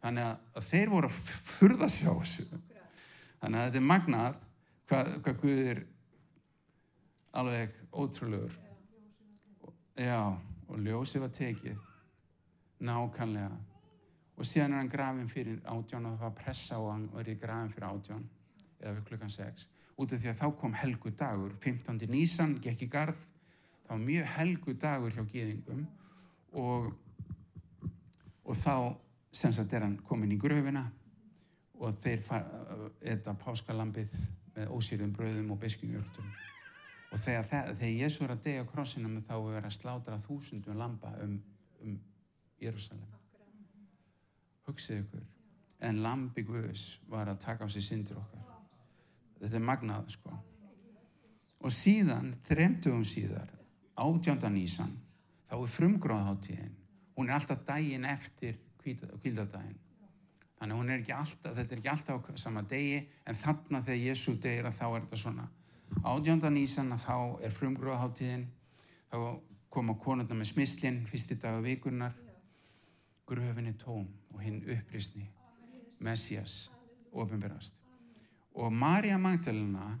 þannig 0.00 0.28
að 0.30 0.66
þeir 0.70 0.92
voru 0.94 1.10
að 1.10 1.22
furða 1.50 1.88
sjá 1.92 2.10
þessu 2.10 2.48
Þannig 3.40 3.56
að 3.56 3.66
þetta 3.66 3.80
er 3.80 3.86
magnað 3.88 4.38
hvað, 4.90 5.10
hvað 5.24 5.36
Guð 5.40 5.60
er 5.64 5.78
alveg 7.40 7.76
ótrúlegur. 7.90 8.56
Já, 10.00 10.20
og 10.68 10.82
ljósið 10.84 11.24
var 11.24 11.32
tekið 11.36 11.86
nákannlega. 12.84 13.56
Og 14.40 14.48
síðan 14.48 14.74
er 14.74 14.80
hann 14.82 14.92
grafin 14.92 15.28
fyrir 15.28 15.60
átjón 15.68 16.08
og 16.08 16.18
það 16.18 16.26
var 16.26 16.36
pressa 16.36 16.76
á 16.80 16.82
hann 16.84 17.08
og 17.12 17.20
er 17.22 17.32
í 17.32 17.38
grafin 17.40 17.72
fyrir 17.72 17.88
átjón 17.88 18.28
eða 18.80 18.94
við 18.98 19.08
klukkan 19.08 19.32
6. 19.36 19.66
Út 20.00 20.14
af 20.16 20.20
því 20.20 20.30
að 20.32 20.38
þá 20.40 20.46
kom 20.60 20.76
helgu 20.80 21.12
dagur, 21.12 21.56
15. 21.60 21.98
nýsan, 22.08 22.54
gekk 22.64 22.84
í 22.86 22.92
garð. 22.92 23.24
Það 23.84 23.90
var 23.94 24.04
mjög 24.04 24.30
helgu 24.36 24.76
dagur 24.80 25.16
hjá 25.16 25.24
gýðingum 25.32 25.84
og, 26.52 26.90
og 28.44 28.56
þá 28.56 28.74
sem 29.32 29.52
sagt 29.54 29.74
er 29.74 29.86
hann 29.86 29.98
komin 30.06 30.32
í 30.34 30.40
gröfina 30.40 30.86
og 31.80 31.96
þeir 32.02 32.24
etta 33.12 33.34
páskalambið 33.38 34.14
með 34.56 34.72
ósýrðum 34.74 35.14
bröðum 35.16 35.54
og 35.54 35.60
biskingjöldum 35.62 36.32
og 37.10 37.22
þegar, 37.22 37.46
þegar 37.78 37.94
Jésu 37.94 38.24
er 38.24 38.34
að 38.34 38.44
degja 38.46 38.66
krossinum 38.68 39.22
þá 39.22 39.34
er 39.38 39.48
verið 39.54 39.70
að 39.70 39.78
slátra 39.78 40.20
þúsundum 40.26 40.78
lampa 40.78 41.14
um, 41.24 41.38
um 41.84 41.96
Jérúsalem 42.60 43.20
hugsið 44.70 45.04
ykkur 45.04 45.28
en 45.80 46.02
lampi 46.04 46.44
Guðs 46.44 47.00
var 47.08 47.30
að 47.30 47.40
taka 47.44 47.66
á 47.66 47.68
sig 47.72 47.84
syndir 47.84 48.18
okkar. 48.20 48.44
Þetta 49.40 49.56
er 49.56 49.64
magnað 49.64 50.10
sko. 50.12 50.34
Og 51.60 51.72
síðan, 51.72 52.34
þremtugum 52.48 53.04
síðar 53.04 53.48
átjöndan 54.00 54.58
Ísan 54.60 54.92
þá 55.50 55.54
er 55.58 55.72
frumgróðháttíðin 55.76 56.74
hún 57.16 57.28
er 57.28 57.36
alltaf 57.36 57.64
daginn 57.66 58.06
eftir 58.08 58.58
kvildardaginn 58.80 59.78
þannig 60.60 60.76
hún 60.78 60.92
er 60.92 61.02
ekki 61.02 61.14
alltaf 61.16 61.56
þetta 61.56 61.74
er 61.74 61.80
ekki 61.80 61.92
alltaf 61.92 62.30
á 62.30 62.36
sama 62.38 62.62
degi 62.68 63.00
en 63.26 63.38
þarna 63.38 63.82
þegar 63.84 64.02
Jésu 64.06 64.36
degir 64.36 64.68
að 64.68 64.76
þá 64.76 64.86
er 64.86 65.04
þetta 65.04 65.20
svona. 65.22 65.46
Átjöndan 66.06 66.58
Ísan 66.60 66.92
að 66.94 67.04
þá 67.06 67.16
er 67.44 67.54
frumgróðháttíðin 67.56 68.44
þá 69.10 69.16
koma 69.72 69.96
konurna 70.02 70.36
með 70.36 70.50
smislinn 70.52 71.00
fyrsti 71.08 71.38
dag 71.40 71.58
af 71.58 71.64
vikurnar 71.64 72.14
gröfinni 73.30 73.72
tóm 73.78 74.06
og 74.34 74.42
hinn 74.42 74.60
upprýstni 74.64 75.26
Messias 76.02 76.70
ofinberast 77.12 77.76
og 78.54 78.72
Marja 78.74 79.18
Magdalena 79.18 79.92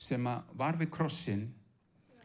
sem 0.00 0.24
var 0.58 0.78
við 0.80 0.90
krossin 0.94 1.46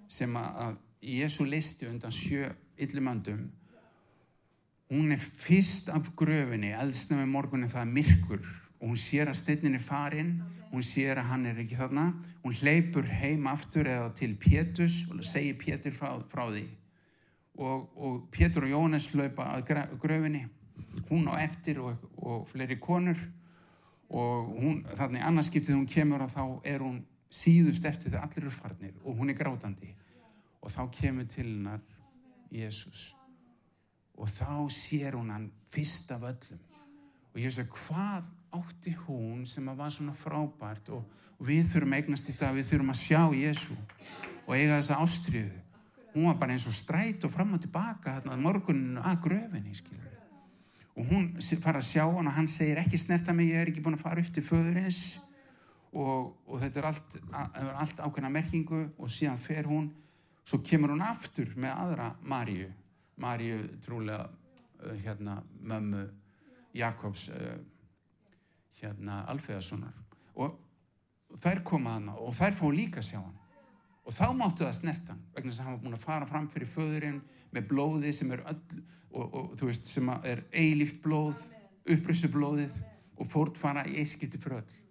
sem 0.08 0.36
að 0.38 0.80
Jésu 1.02 1.46
listi 1.46 1.88
undan 1.88 2.12
sjö 2.12 2.50
yllumöndum 2.78 3.50
hún 4.90 5.12
er 5.12 5.20
fyrst 5.20 5.90
af 5.90 6.12
gröfinni 6.18 6.72
eldsna 6.78 7.18
með 7.20 7.32
morgunin 7.34 7.72
það 7.72 7.82
er 7.82 7.94
myrkur. 7.98 8.46
Og 8.80 8.92
hún 8.92 9.00
sér 9.00 9.32
að 9.32 9.40
steinnin 9.40 9.78
er 9.80 9.82
farin 9.82 10.36
hún 10.72 10.84
sér 10.84 11.22
að 11.22 11.30
hann 11.32 11.46
er 11.50 11.62
ekki 11.64 11.78
þarna. 11.80 12.10
Hún 12.44 12.58
hleypur 12.60 13.08
heim 13.08 13.48
aftur 13.50 13.88
eða 13.90 14.12
til 14.18 14.36
Pétus 14.38 15.06
og 15.10 15.24
segir 15.26 15.58
Pétur 15.58 15.96
frá, 15.96 16.12
frá 16.30 16.46
því. 16.52 16.68
Og, 17.56 17.90
og 17.96 18.22
Pétur 18.32 18.68
og 18.68 18.74
Jónes 18.74 19.08
hlaupa 19.14 19.48
að 19.56 19.74
gröfinni. 20.04 20.46
Hún 21.10 21.30
á 21.32 21.40
eftir 21.42 21.80
og, 21.82 21.98
og 22.18 22.46
fleiri 22.52 22.78
konur. 22.82 23.20
Og 24.10 24.52
hún, 24.60 24.82
þannig 25.00 25.24
annarskiptið 25.26 25.80
hún 25.80 25.90
kemur 25.90 26.28
og 26.28 26.34
þá 26.36 26.44
er 26.68 26.84
hún 26.84 27.02
síðust 27.34 27.88
eftir 27.88 28.12
þegar 28.12 28.28
allir 28.28 28.46
eru 28.46 28.54
farnir 28.54 28.98
og 29.02 29.18
hún 29.18 29.32
er 29.34 29.36
grátandi 29.36 29.96
og 30.66 30.74
þá 30.74 30.82
kemur 30.98 31.28
til 31.30 31.46
hennar 31.46 31.84
Jésús 32.54 33.12
og 34.16 34.32
þá 34.32 34.66
sér 34.72 35.18
hún 35.18 35.30
hann 35.34 35.50
fyrst 35.68 36.12
af 36.16 36.24
öllum. 36.24 36.62
Og 37.36 37.42
ég 37.44 37.52
að 37.60 37.74
hvað 37.76 38.30
átti 38.56 38.94
hún 39.06 39.44
sem 39.46 39.68
að 39.68 39.82
var 39.82 39.92
svona 39.92 40.16
frábært? 40.16 40.90
Og, 40.96 41.04
og 41.36 41.44
við 41.46 41.68
þurfum 41.74 41.98
eignast 41.98 42.32
dag, 42.40 42.56
við 42.56 42.70
þurfum 42.72 42.94
að 42.94 43.02
sjá 43.02 43.22
Jésú 43.36 43.76
og 44.46 44.56
eiga 44.56 44.80
þessa 44.80 45.02
ástriðu 45.04 45.62
hún 46.16 46.30
var 46.30 46.40
bara 46.40 46.56
eins 46.56 46.68
og 46.70 46.74
stræt 46.74 47.28
og 47.28 47.34
fram 47.34 47.58
og 47.58 47.62
tilbaka 47.62 48.22
þarna 48.22 48.40
morguninu 48.40 49.04
að 49.04 49.22
gröfinni 49.26 49.76
skilur 49.76 50.06
og 50.96 51.10
hún 51.12 51.26
fara 51.60 51.82
að 51.82 51.90
sjá 51.90 52.06
hann 52.08 52.30
og 52.30 52.34
hann 52.38 52.48
segir 52.48 52.80
ekki 52.80 52.98
snerta 52.98 53.34
mig, 53.36 53.52
ég 53.52 53.62
er 53.62 53.72
ekki 53.72 53.84
búin 53.84 53.98
að 53.98 54.06
fara 54.06 54.22
upp 54.24 54.32
til 54.32 54.44
föðurins. 54.44 55.20
Og, 55.96 56.32
og 56.48 56.60
þetta 56.60 56.80
er 56.80 56.88
allt, 56.90 57.18
allt 57.84 58.00
ákveðna 58.00 58.32
merkingu 58.32 58.82
og 58.98 59.12
síðan 59.12 59.40
fer 59.40 59.68
hún 59.68 59.90
svo 60.46 60.62
kemur 60.66 60.94
hún 60.94 61.06
aftur 61.06 61.54
með 61.58 61.74
aðra 61.74 62.10
Maríu 62.22 62.70
Maríu 63.22 63.62
trúlega 63.84 64.28
uh, 64.28 64.94
hérna 65.04 65.40
mömmu 65.62 66.04
Jakobs 66.76 67.30
uh, 67.34 67.56
hérna 68.82 69.24
Alfeðarssonar 69.32 69.96
og 70.36 70.60
þær 71.42 71.64
koma 71.68 71.98
hana 71.98 72.18
og 72.22 72.36
þær 72.36 72.58
fá 72.58 72.66
líka 72.74 73.04
sjá 73.06 73.20
hann 73.22 73.42
og 74.06 74.14
þá 74.14 74.28
máttu 74.38 74.66
það 74.66 74.78
snertan 74.80 75.22
vegna 75.34 75.52
þess 75.52 75.62
að 75.62 75.68
hann 75.68 75.78
var 75.78 75.84
búin 75.86 75.98
að 75.98 76.06
fara 76.06 76.30
fram 76.30 76.50
fyrir 76.54 76.72
föðurinn 76.72 77.22
með 77.56 77.70
blóði 77.72 78.14
sem 78.14 78.34
er 78.36 78.44
öll 78.52 78.82
og, 79.16 79.26
og 79.26 79.54
þú 79.60 79.70
veist 79.72 79.88
sem 79.90 80.12
er 80.22 80.44
eilíft 80.54 81.02
blóð 81.04 81.40
upprössu 81.86 82.30
blóðið 82.34 82.82
og 83.16 83.30
fórt 83.32 83.58
fara 83.58 83.86
í 83.88 83.98
eiskipti 84.02 84.42
fyrir 84.42 84.62
öll 84.62 84.82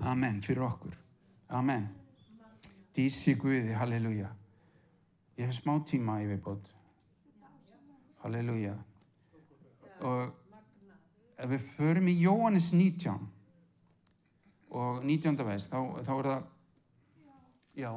Amen, 0.00 0.40
fyrir 0.42 0.64
okkur. 0.64 0.94
Amen. 1.48 1.88
Dísi 2.96 3.36
Guði, 3.38 3.72
halleluja. 3.78 4.30
Ég 5.38 5.46
hef 5.46 5.56
smá 5.56 5.76
tíma 5.86 6.18
í 6.22 6.28
viðbót. 6.28 6.70
Halleluja. 8.24 8.74
Og 10.04 10.32
ef 11.40 11.52
við 11.52 11.66
förum 11.72 12.08
í 12.10 12.16
Jóhannes 12.20 12.72
19 12.74 13.28
og 14.70 15.04
19. 15.04 15.44
veist, 15.46 15.70
þá, 15.70 16.02
þá 16.06 16.12
er 16.14 16.28
það, 16.30 16.48
já, 17.80 17.92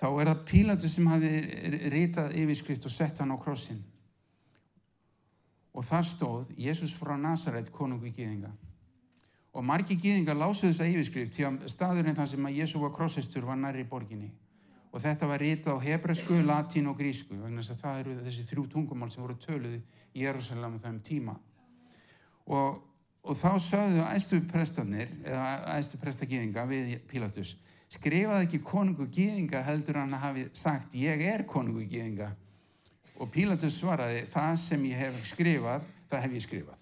þá 0.00 0.08
er 0.10 0.30
það 0.30 0.42
Pílatur 0.50 0.92
sem 0.92 1.08
hafi 1.10 1.30
ritað 1.94 2.36
yfirskrift 2.42 2.86
og 2.86 2.94
sett 2.94 3.22
hann 3.22 3.34
á 3.34 3.38
krossin. 3.40 3.80
Og 5.70 5.86
þar 5.86 6.06
stóð 6.06 6.50
Jésús 6.58 6.96
frá 6.98 7.14
Nazaret, 7.18 7.70
konungu 7.74 8.10
í 8.10 8.14
Gíðinga 8.14 8.50
og 9.52 9.64
margi 9.66 9.96
gýðingar 9.98 10.38
lásuð 10.38 10.70
þessa 10.70 10.88
yfirskrift 10.90 11.34
því 11.34 11.46
að 11.48 11.64
staðurinn 11.72 12.18
þar 12.18 12.30
sem 12.32 12.46
að 12.46 12.58
Jésu 12.60 12.82
var 12.82 12.92
krossistur 12.94 13.46
var 13.48 13.58
nærri 13.58 13.84
borginni. 13.88 14.30
Og 14.90 15.02
þetta 15.02 15.26
var 15.30 15.42
ritað 15.42 15.78
á 15.78 15.84
hebræsku, 15.86 16.40
latín 16.42 16.90
og 16.90 16.98
grísku 16.98 17.38
vegna 17.38 17.62
þess 17.62 17.76
að 17.76 17.82
það 17.84 17.98
eru 18.02 18.14
þessi 18.26 18.46
þrjú 18.50 18.66
tungumál 18.72 19.10
sem 19.10 19.22
voru 19.22 19.36
töluð 19.38 19.76
í 19.78 20.24
Jérúsalem 20.24 20.78
á 20.78 20.82
þeim 20.82 21.00
tíma. 21.06 21.34
Og, 22.50 22.80
og 23.22 23.38
þá 23.38 23.50
sögðu 23.62 24.06
æstu 24.08 24.40
prestarnir 24.50 25.12
eða 25.22 25.76
æstu 25.76 26.00
prestagýðinga 26.02 26.66
við 26.70 26.96
Pilatus 27.10 27.56
skrifaði 27.90 28.46
ekki 28.46 28.60
konungu 28.62 29.08
gýðinga 29.10 29.64
heldur 29.66 29.98
hann 29.98 30.14
að 30.14 30.24
hafi 30.24 30.44
sagt 30.54 30.94
ég 30.98 31.22
er 31.26 31.42
konungu 31.48 31.82
gýðinga 31.90 32.30
og 33.20 33.32
Pilatus 33.34 33.80
svaraði 33.80 34.22
það 34.30 34.52
sem 34.62 34.84
ég 34.86 35.00
hef 35.02 35.18
skrifað 35.32 35.88
það 36.10 36.22
hef 36.24 36.36
ég 36.36 36.44
skrifað 36.46 36.79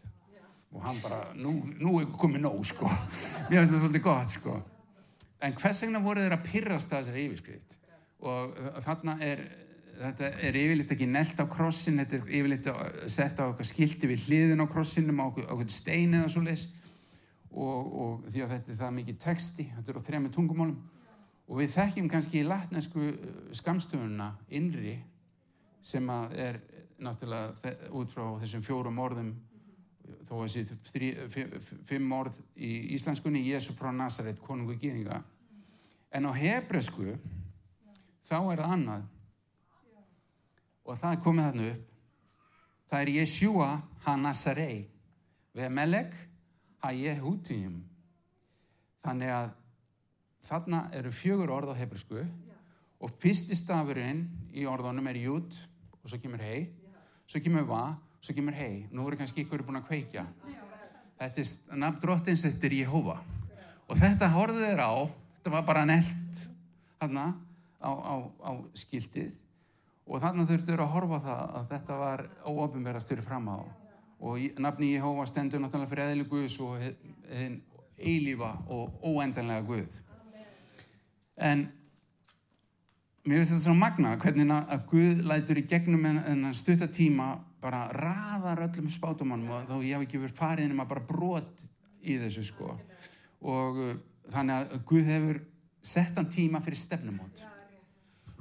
og 0.74 0.82
hann 0.84 0.98
bara, 1.02 1.22
nú, 1.38 1.54
nú 1.80 1.98
er 2.00 2.10
komið 2.20 2.44
nóg 2.44 2.64
sko, 2.68 2.88
mér 3.48 3.62
finnst 3.62 3.72
það 3.72 3.84
svolítið 3.84 4.04
gott 4.04 4.34
sko. 4.34 4.56
En 5.44 5.54
hvers 5.56 5.80
vegna 5.84 6.02
voru 6.02 6.24
þeir 6.24 6.34
að 6.34 6.46
pyrrast 6.48 6.92
þessari 6.92 7.24
yfirskrift? 7.28 7.78
Og 8.26 8.56
þarna 8.82 9.14
er 9.22 9.44
þetta 9.98 10.30
er 10.46 10.58
yfirleitt 10.58 10.92
ekki 10.94 11.08
nelt 11.10 11.40
á 11.42 11.44
krossin 11.50 11.98
þetta 12.02 12.18
er 12.18 12.34
yfirleitt 12.38 12.68
að 12.70 12.98
setja 13.10 13.46
á 13.46 13.48
eitthvað 13.48 13.70
skilti 13.70 14.10
við 14.10 14.26
hliðin 14.26 14.62
á 14.62 14.66
krossinum 14.70 15.22
á 15.22 15.26
eitthvað 15.30 15.72
stein 15.74 16.14
eða 16.14 16.30
svo 16.32 16.42
leis 16.44 16.68
og, 17.50 17.88
og 18.02 18.28
því 18.28 18.44
að 18.44 18.54
þetta 18.54 18.72
er 18.72 18.80
það 18.82 18.96
mikið 18.98 19.20
texti 19.24 19.66
þetta 19.74 19.92
er 19.92 19.98
á 19.98 20.06
þrejum 20.06 20.30
tungumálum. 20.34 20.78
Og 21.48 21.62
við 21.62 21.74
þekkjum 21.78 22.10
kannski 22.12 22.42
í 22.42 22.46
latnesku 22.46 23.12
skamstöfunna 23.56 24.32
innri 24.52 24.98
sem 25.82 26.10
að 26.12 26.34
er 26.44 26.58
náttúrulega 27.00 27.74
út 27.96 28.12
frá 28.12 28.24
þessum 28.42 28.64
fjórum 28.66 28.98
orðum 29.00 29.32
þó 30.28 30.34
að 30.42 30.54
þessi 30.54 31.80
fimm 31.88 32.12
orð 32.12 32.38
í 32.54 32.72
íslenskunni 32.96 33.42
Jésu 33.48 33.74
frá 33.76 33.90
Nazaret, 33.94 34.40
konungu 34.44 34.76
gýðinga 34.78 35.22
en 36.12 36.28
á 36.28 36.32
hebresku 36.32 37.16
þá 38.28 38.38
er 38.52 38.62
það 38.62 38.72
annað. 38.76 39.04
Og 40.88 40.96
það 40.96 41.14
er 41.14 41.22
komið 41.24 41.46
þarna 41.48 41.68
upp. 41.72 41.84
Það 42.88 43.02
er 43.02 43.10
Jeshua 43.12 43.68
ha-Nazarei 44.06 44.76
við 45.56 45.72
Melek 45.76 46.14
ha-Jehutím 46.84 47.82
þannig 49.04 49.32
að 49.34 49.50
þarna 50.48 50.82
eru 50.96 51.12
fjögur 51.12 51.52
orð 51.52 51.74
á 51.76 51.80
hebresku 51.80 52.22
og 52.98 53.16
fyrsti 53.20 53.56
stafurinn 53.58 54.24
í 54.56 54.64
orðunum 54.68 55.10
er 55.10 55.20
jút 55.20 55.58
og 56.00 56.08
svo 56.08 56.20
kemur 56.22 56.40
hei 56.40 56.70
svo 57.28 57.42
kemur 57.44 57.68
va 57.68 57.82
svo 58.20 58.34
kemur 58.34 58.56
hei, 58.56 58.86
nú 58.92 59.06
eru 59.08 59.18
kannski 59.18 59.44
ykkur 59.44 59.64
búin 59.66 59.80
að 59.80 59.88
kveikja. 59.90 60.26
Þetta 61.18 61.42
er 61.42 61.80
nafn 61.82 62.00
drottins 62.02 62.44
þetta 62.46 62.68
er 62.68 62.78
Jehova 62.78 63.18
og 63.88 63.96
þetta 63.98 64.28
horfið 64.34 64.66
þeir 64.68 64.82
á, 64.84 64.94
þetta 65.38 65.52
var 65.54 65.66
bara 65.66 65.84
nelt 65.88 66.42
hann 67.00 67.18
á, 67.18 67.28
á, 67.80 68.14
á 68.44 68.50
skiltið. 68.76 69.38
Og 70.08 70.22
þannig 70.22 70.48
þurftu 70.48 70.72
þeir 70.72 70.82
að 70.84 70.92
horfa 70.94 71.20
það 71.24 71.54
að 71.58 71.72
þetta 71.72 71.96
var 72.00 72.22
fyrir 73.08 73.24
fram 73.24 73.48
á. 73.48 73.58
Og 74.18 74.58
nafni 74.58 74.92
Jehova 74.94 75.26
stendur 75.28 75.60
náttúrulega 75.62 75.90
fyrir 75.90 76.12
eðli 76.12 76.28
Guðs 76.28 76.58
og 76.64 76.78
eilífa 77.98 78.52
og 78.68 79.02
óendanlega 79.02 79.66
Guð. 79.66 79.98
En 81.38 81.68
mér 83.24 83.40
finnst 83.40 83.52
þetta 83.52 83.64
svona 83.64 83.82
magna 83.84 84.16
hvernig 84.18 84.54
að 84.56 84.86
Guð 84.90 85.22
lætur 85.28 85.60
í 85.60 85.66
gegnum 85.70 86.06
en 86.08 86.48
stuttatíma 86.54 87.36
bara 87.62 87.86
raðar 87.94 88.66
öllum 88.68 88.88
spátumannum 88.92 89.54
og 89.56 89.68
þá 89.68 89.76
ég 89.82 89.96
hef 89.96 90.06
ekki 90.06 90.20
verið 90.22 90.38
farið 90.38 90.74
um 90.74 90.82
að 90.84 90.90
bara 90.92 91.06
brot 91.08 91.64
í 92.02 92.18
þessu 92.22 92.44
sko. 92.46 92.74
Og 93.42 93.80
uh, 93.82 93.96
þannig 94.32 94.58
að 94.58 94.84
Guð 94.88 95.10
hefur 95.12 95.40
sett 95.82 96.18
hann 96.18 96.30
tíma 96.30 96.62
fyrir 96.62 96.80
stefnumót. 96.80 97.42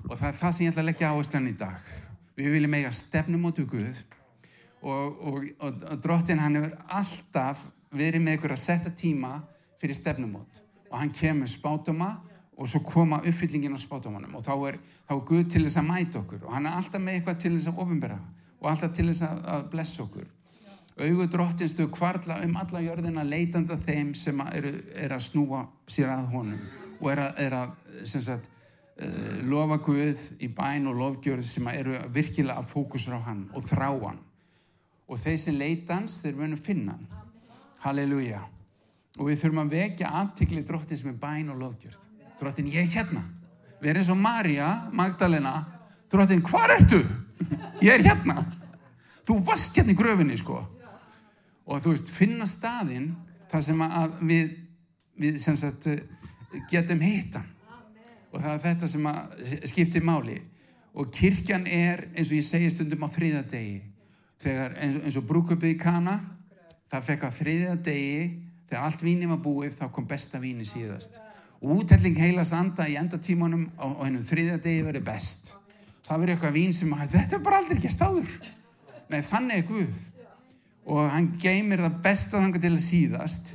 Og 0.08 0.14
það 0.14 0.30
er 0.30 0.38
það 0.42 0.54
sem 0.54 0.66
ég 0.66 0.72
ætla 0.74 0.84
að 0.84 0.90
leggja 0.92 1.10
áherslan 1.14 1.50
í 1.50 1.56
dag. 1.58 1.90
Við 2.38 2.54
viljum 2.54 2.78
eiga 2.78 2.94
stefnumót 2.94 3.60
við 3.62 3.70
Guð. 3.74 4.04
Og, 4.88 5.18
og, 5.26 5.44
og, 5.66 5.84
og 5.90 6.02
drottin 6.04 6.42
hann 6.42 6.60
hefur 6.60 6.78
alltaf 7.00 7.66
verið 7.98 8.24
með 8.24 8.38
ykkur 8.38 8.54
að 8.54 8.62
setja 8.62 8.94
tíma 8.94 9.40
fyrir 9.82 9.98
stefnumót. 9.98 10.62
Og 10.92 10.98
hann 11.02 11.14
kemur 11.16 11.50
spátuma 11.50 12.14
og 12.58 12.70
svo 12.70 12.82
koma 12.86 13.20
uppfyllingin 13.26 13.76
á 13.78 13.80
spátumunum 13.82 14.38
og 14.38 14.46
þá 14.46 14.54
er, 14.70 14.78
þá 15.10 15.14
er 15.18 15.26
Guð 15.30 15.44
til 15.54 15.64
þess 15.66 15.82
að 15.82 15.90
mæta 15.90 16.22
okkur. 16.22 16.46
Og 16.46 16.54
hann 16.54 16.70
er 16.70 16.78
alltaf 16.78 17.02
með 17.02 17.18
eitthvað 17.18 17.42
til 17.44 17.54
þess 17.58 17.72
að 17.72 17.82
ofinbera 17.84 18.20
og 18.62 18.72
alltaf 18.72 18.94
til 18.96 19.08
þess 19.12 19.24
að, 19.28 19.46
að 19.54 19.70
blessa 19.74 20.04
okkur. 20.04 20.28
Auðu 20.98 21.28
drottinstu 21.30 21.86
kvarla 21.94 22.40
um 22.42 22.56
alla 22.58 22.82
jörðina 22.82 23.24
leitanda 23.28 23.78
þeim 23.86 24.16
sem 24.18 24.40
eru, 24.50 24.72
er 24.98 25.14
að 25.14 25.28
snúa 25.28 25.62
sér 25.86 26.10
að 26.10 26.32
honum 26.32 26.64
og 26.98 27.12
er 27.12 27.22
að, 27.22 27.42
er 27.44 27.54
að 27.54 27.76
sagt, 28.10 28.50
uh, 28.98 29.36
lofa 29.46 29.78
Guð 29.86 30.24
í 30.42 30.50
bæn 30.58 30.90
og 30.90 30.98
lofgjörð 30.98 31.46
sem 31.46 31.70
eru 31.70 32.00
virkilega 32.14 32.58
að 32.58 32.72
fókusra 32.72 33.22
á 33.22 33.28
hann 33.30 33.46
og 33.54 33.70
þrá 33.70 33.92
hann. 33.92 34.20
Og 35.08 35.22
þeir 35.22 35.38
sem 35.40 35.56
leitans 35.56 36.18
þeir 36.24 36.40
vunum 36.42 36.60
finna 36.60 36.98
hann. 36.98 37.08
Halleluja. 37.86 38.42
Og 39.18 39.30
við 39.30 39.44
þurfum 39.44 39.64
að 39.68 39.76
vekja 39.78 40.14
aftikli 40.24 40.66
drottin 40.66 40.98
sem 40.98 41.14
er 41.14 41.22
bæn 41.22 41.54
og 41.54 41.62
lofgjörð. 41.62 42.10
Drottin 42.42 42.74
ég 42.74 42.90
hérna. 42.98 43.24
Við 43.78 43.94
erum 43.94 44.18
og 44.18 44.24
Marja 44.26 44.68
Magdalena 44.98 45.56
drottin 46.12 46.44
hvar 46.46 46.74
ertu? 46.78 47.02
ég 47.82 47.94
er 47.94 48.04
hérna. 48.06 48.42
Þú 49.28 49.42
varst 49.48 49.76
hérna 49.78 49.94
í 49.94 49.98
gröfinni 49.98 50.38
sko. 50.40 50.62
Og 51.68 51.84
þú 51.84 51.94
veist, 51.94 52.12
finna 52.14 52.48
staðinn 52.48 53.12
þar 53.52 53.64
sem 53.66 53.84
að 53.84 54.16
við, 54.30 54.54
við 55.20 55.40
sem 55.44 55.58
sagt, 55.60 55.90
getum 56.72 57.04
hittan 57.04 57.54
og 58.32 58.42
það 58.44 58.54
er 58.54 58.64
þetta 58.64 58.88
sem 58.92 59.06
skiptir 59.72 60.04
máli. 60.06 60.38
Og 60.98 61.12
kirkjan 61.14 61.68
er 61.70 62.08
eins 62.14 62.32
og 62.32 62.38
ég 62.38 62.46
segi 62.46 62.72
stundum 62.74 63.06
á 63.06 63.10
þriðadegi 63.12 63.78
þegar 64.44 64.76
eins, 64.82 64.98
eins 65.04 65.18
og 65.20 65.28
brúkupið 65.30 65.76
í 65.76 65.78
kana 65.80 66.18
það 66.92 67.08
fekk 67.08 67.28
að 67.28 67.38
þriðadegi 67.42 68.26
þegar 68.68 68.84
allt 68.84 69.06
víni 69.06 69.30
var 69.30 69.42
búið 69.44 69.78
þá 69.78 69.86
kom 69.96 70.08
besta 70.10 70.42
víni 70.44 70.68
síðast. 70.68 71.22
Og 71.62 71.82
úthelling 71.82 72.18
heila 72.20 72.44
sanda 72.46 72.86
í 72.90 72.98
endatímanum 73.00 73.70
á 73.80 73.88
hennum 74.04 74.26
þriðadegi 74.26 74.86
verið 74.86 75.08
best 75.08 75.56
það 76.08 76.24
verið 76.24 76.36
eitthvað 76.36 76.56
vín 76.56 76.74
sem 76.76 76.94
að 76.96 77.18
þetta 77.18 77.38
er 77.38 77.44
bara 77.44 77.60
aldrei 77.62 77.78
ekki 77.78 77.92
stáður 77.92 78.38
nei 79.12 79.22
þannig 79.26 79.62
er 79.62 79.68
Guð. 79.68 80.02
Og 80.88 81.08
hann 81.12 81.32
geymir 81.42 81.84
það 81.84 82.02
besta 82.04 82.42
þangar 82.42 82.64
til 82.64 82.74
að 82.74 82.84
síðast. 82.86 83.54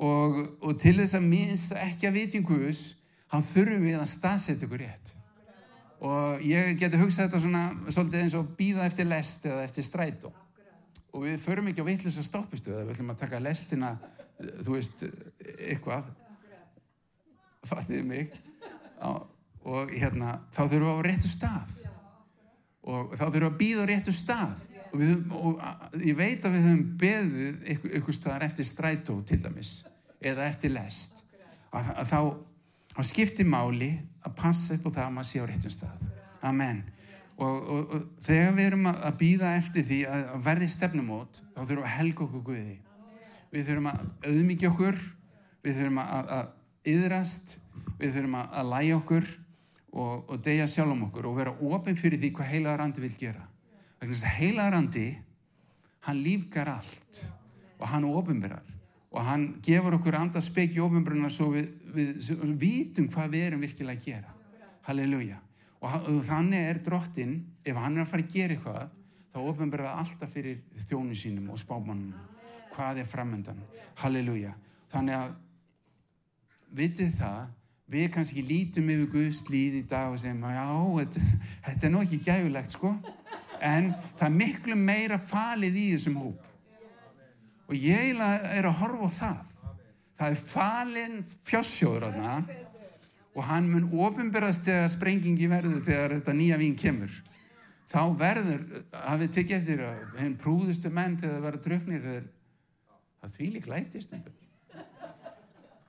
Og, 0.00 0.38
og 0.64 0.76
til 0.80 0.94
þess 0.96 1.16
að 1.18 1.26
minnst 1.28 1.74
ekki 1.76 2.08
að 2.08 2.16
vitinguðus 2.16 2.84
hann 3.30 3.44
þurfum 3.50 3.82
við 3.84 3.98
að 3.98 4.12
staðsetja 4.14 4.66
ykkur 4.66 4.80
rétt. 4.80 5.12
Og 6.00 6.44
ég 6.48 6.78
geti 6.80 7.00
hugsað 7.00 7.26
þetta 7.26 7.42
svona 7.42 7.64
svolítið 7.92 8.22
eins 8.22 8.36
og 8.38 8.54
býða 8.56 8.86
eftir 8.88 9.10
lest 9.10 9.44
eða 9.44 9.66
eftir 9.66 9.84
strætó. 9.84 10.32
Og 11.12 11.26
við 11.26 11.36
förum 11.42 11.68
ekki 11.68 11.84
á 11.84 11.90
vittlust 11.90 12.22
að 12.22 12.28
stoppustu 12.30 12.72
við 12.72 12.94
ætlum 12.94 13.12
að 13.12 13.20
taka 13.26 13.42
lestina 13.44 13.92
þú 14.40 14.78
veist, 14.78 15.04
eitthvað. 15.58 16.08
Fattiði 17.68 18.06
mig. 18.08 18.40
Og 19.68 19.92
hérna 19.92 20.38
þá 20.48 20.62
þurfum 20.64 20.88
við 20.88 20.96
á 20.96 21.06
réttu 21.10 21.28
stað 21.28 21.80
og 22.90 23.14
þá 23.14 23.24
þurfum 23.24 23.40
við 23.40 23.48
að 23.48 23.58
býða 23.62 23.86
á 23.86 23.90
réttu 23.90 24.14
stað. 24.14 24.66
Og, 24.90 24.98
við, 24.98 25.10
og 25.38 25.64
ég 26.02 26.16
veit 26.18 26.44
að 26.44 26.54
við 26.56 26.64
höfum 26.66 26.84
beðið 26.98 27.66
ykkur, 27.74 27.96
ykkur 28.00 28.16
staðar 28.16 28.46
eftir 28.48 28.66
strætó 28.66 29.16
til 29.26 29.38
dæmis 29.42 29.74
eða 30.20 30.48
eftir 30.50 30.74
lest. 30.74 31.22
Að, 31.70 31.92
að 31.94 32.08
þá, 32.10 32.20
þá 32.96 33.02
skiptir 33.06 33.46
máli 33.46 33.92
að 34.26 34.34
passa 34.40 34.76
upp 34.76 34.88
á 34.90 34.94
það 34.96 35.04
að 35.04 35.14
maður 35.16 35.30
sé 35.30 35.42
á 35.42 35.46
réttum 35.46 35.74
stað. 35.76 36.08
Amen. 36.50 36.82
Og, 37.40 37.54
og, 37.56 37.94
og 37.94 38.24
þegar 38.26 38.56
við 38.56 38.66
erum 38.68 38.88
að 38.90 39.14
býða 39.20 39.54
eftir 39.56 39.86
því 39.88 40.00
að 40.12 40.32
verði 40.44 40.70
stefnumót 40.74 41.40
þá 41.54 41.60
þurfum 41.62 41.78
við 41.78 41.86
að 41.86 41.96
helga 41.96 42.26
okkur 42.26 42.46
Guði. 42.50 42.76
Við 43.50 43.68
þurfum 43.68 43.90
að 43.90 44.02
auðmyggja 44.28 44.72
okkur. 44.74 45.00
Við 45.60 45.78
þurfum 45.78 46.02
að, 46.02 46.34
að 46.36 46.90
yðrast 46.90 47.54
við 48.00 48.14
þurfum 48.16 48.36
að, 48.40 48.52
að 48.60 48.70
læja 48.74 48.98
okkur 48.98 49.30
og 49.90 50.36
deyja 50.44 50.68
sjálf 50.70 50.92
um 50.94 51.06
okkur 51.08 51.26
og 51.26 51.38
vera 51.40 51.54
ofinn 51.66 51.98
fyrir 51.98 52.20
því 52.20 52.30
hvað 52.36 52.52
heila 52.52 52.76
randi 52.78 53.02
vil 53.02 53.16
gera. 53.18 53.42
Vegna 54.00 54.14
þess 54.14 54.26
að 54.28 54.36
heilarandi 54.38 55.06
hann 56.06 56.22
lífgar 56.24 56.70
allt 56.72 57.22
og 57.80 57.88
hann 57.90 58.06
ofinberar 58.08 58.68
og 59.10 59.26
hann 59.26 59.46
gefur 59.64 59.96
okkur 59.98 60.16
andarspeki 60.20 60.80
ofinberuna 60.80 61.30
svo 61.34 61.50
við, 61.56 61.72
við, 61.90 62.12
við 62.22 62.54
vitum 62.60 63.10
hvað 63.10 63.34
við 63.34 63.46
erum 63.48 63.64
virkilega 63.66 63.98
að 63.98 64.06
gera. 64.06 64.34
Halleluja. 64.86 65.40
Og, 65.80 65.94
og 66.12 66.22
þannig 66.28 66.70
er 66.70 66.82
drottin 66.86 67.36
ef 67.64 67.76
hann 67.76 67.96
er 67.96 68.04
að 68.04 68.10
fara 68.12 68.26
að 68.26 68.34
gera 68.34 68.56
eitthvað 68.56 68.96
þá 69.30 69.38
ofinberar 69.42 69.88
það 69.88 70.02
alltaf 70.04 70.34
fyrir 70.34 70.84
þjónu 70.86 71.16
sínum 71.18 71.50
og 71.50 71.60
spámanum 71.60 72.14
hvað 72.74 73.02
er 73.02 73.08
framöndan 73.10 73.62
halleluja. 74.00 74.54
Þannig 74.90 75.18
að 75.18 75.34
vitið 76.78 77.16
það 77.18 77.40
við 77.90 78.10
kannski 78.14 78.44
lítum 78.46 78.90
yfir 78.92 79.08
Guðs 79.10 79.42
líð 79.50 79.80
í 79.80 79.84
dag 79.90 80.12
og 80.12 80.20
segjum 80.20 80.44
já, 80.46 80.66
þetta, 81.00 81.24
þetta 81.66 81.86
er 81.86 81.92
nú 81.94 82.02
ekki 82.04 82.20
gæfulegt 82.26 82.76
sko. 82.76 82.92
En 83.60 83.90
það 84.16 84.26
er 84.28 84.36
miklu 84.36 84.76
meira 84.78 85.18
falið 85.18 85.78
í 85.80 85.86
þessum 85.94 86.20
hóp. 86.22 86.46
Og 87.70 87.76
ég 87.78 88.14
er 88.14 88.66
að 88.66 88.78
horfa 88.80 89.10
á 89.10 89.18
það. 89.18 89.40
Það 90.20 90.34
er 90.34 90.42
falin 90.50 91.20
fjássjóður 91.48 92.08
og 93.30 93.44
hann 93.46 93.68
mun 93.70 93.86
ofinberast 94.04 94.66
þegar 94.66 94.90
sprengingi 94.92 95.46
verður 95.48 95.84
þegar 95.86 96.16
þetta 96.18 96.34
nýja 96.36 96.58
vín 96.60 96.74
kemur. 96.76 97.12
Þá 97.90 98.02
verður, 98.18 98.64
hafið 98.94 99.32
tekið 99.36 99.56
eftir 99.56 99.84
að 99.86 100.02
henn 100.18 100.36
prúðustu 100.38 100.90
menn 100.94 101.16
þegar 101.18 101.36
það 101.36 101.46
verður 101.46 101.64
dröknir 101.66 102.04
það 103.20 103.34
því 103.38 103.50
lík 103.54 103.70
lætist 103.70 104.14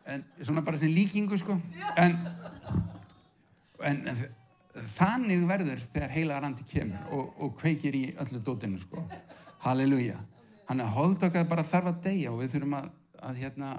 en 0.05 0.23
svona 0.41 0.63
bara 0.65 0.77
sem 0.77 0.91
líkingu 0.93 1.37
sko. 1.37 1.57
En, 1.99 2.17
en, 3.85 4.01
en 4.11 4.21
þannig 4.95 5.45
verður 5.49 5.83
þegar 5.91 6.15
heila 6.15 6.39
randi 6.41 6.65
kemur 6.69 7.13
og, 7.15 7.33
og 7.41 7.55
kveikir 7.59 7.97
í 7.97 8.03
öllu 8.23 8.41
dótinu 8.45 8.79
sko. 8.81 9.05
halleluja. 9.65 10.17
Hann 10.69 10.79
er 10.81 10.93
hold 10.95 11.23
okkar 11.23 11.47
bara 11.49 11.67
þarf 11.67 11.91
að 11.91 12.01
deyja 12.07 12.31
og 12.31 12.41
við 12.41 12.55
þurfum 12.55 12.77
að, 12.79 12.89
að 13.21 13.41
hérna, 13.43 13.71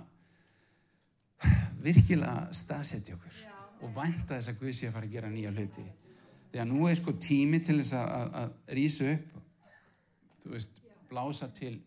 virkilega 1.86 2.52
staðsetja 2.54 3.16
okkur 3.16 3.40
og 3.82 3.94
vænta 3.96 4.36
þess 4.36 4.52
að 4.52 4.60
Guð 4.60 4.74
sé 4.78 4.88
að 4.88 4.96
fara 4.98 5.08
að 5.08 5.14
gera 5.16 5.30
nýja 5.32 5.50
hluti. 5.50 5.84
Þegar 6.52 6.68
nú 6.68 6.84
er 6.86 6.98
sko 6.98 7.14
tími 7.18 7.58
til 7.64 7.78
þess 7.80 7.96
að, 7.98 8.12
að, 8.18 8.34
að 8.42 8.76
rýsa 8.78 9.08
upp 9.16 9.32
þú 10.42 10.52
veist, 10.52 10.78
blása 11.10 11.48
til 11.54 11.80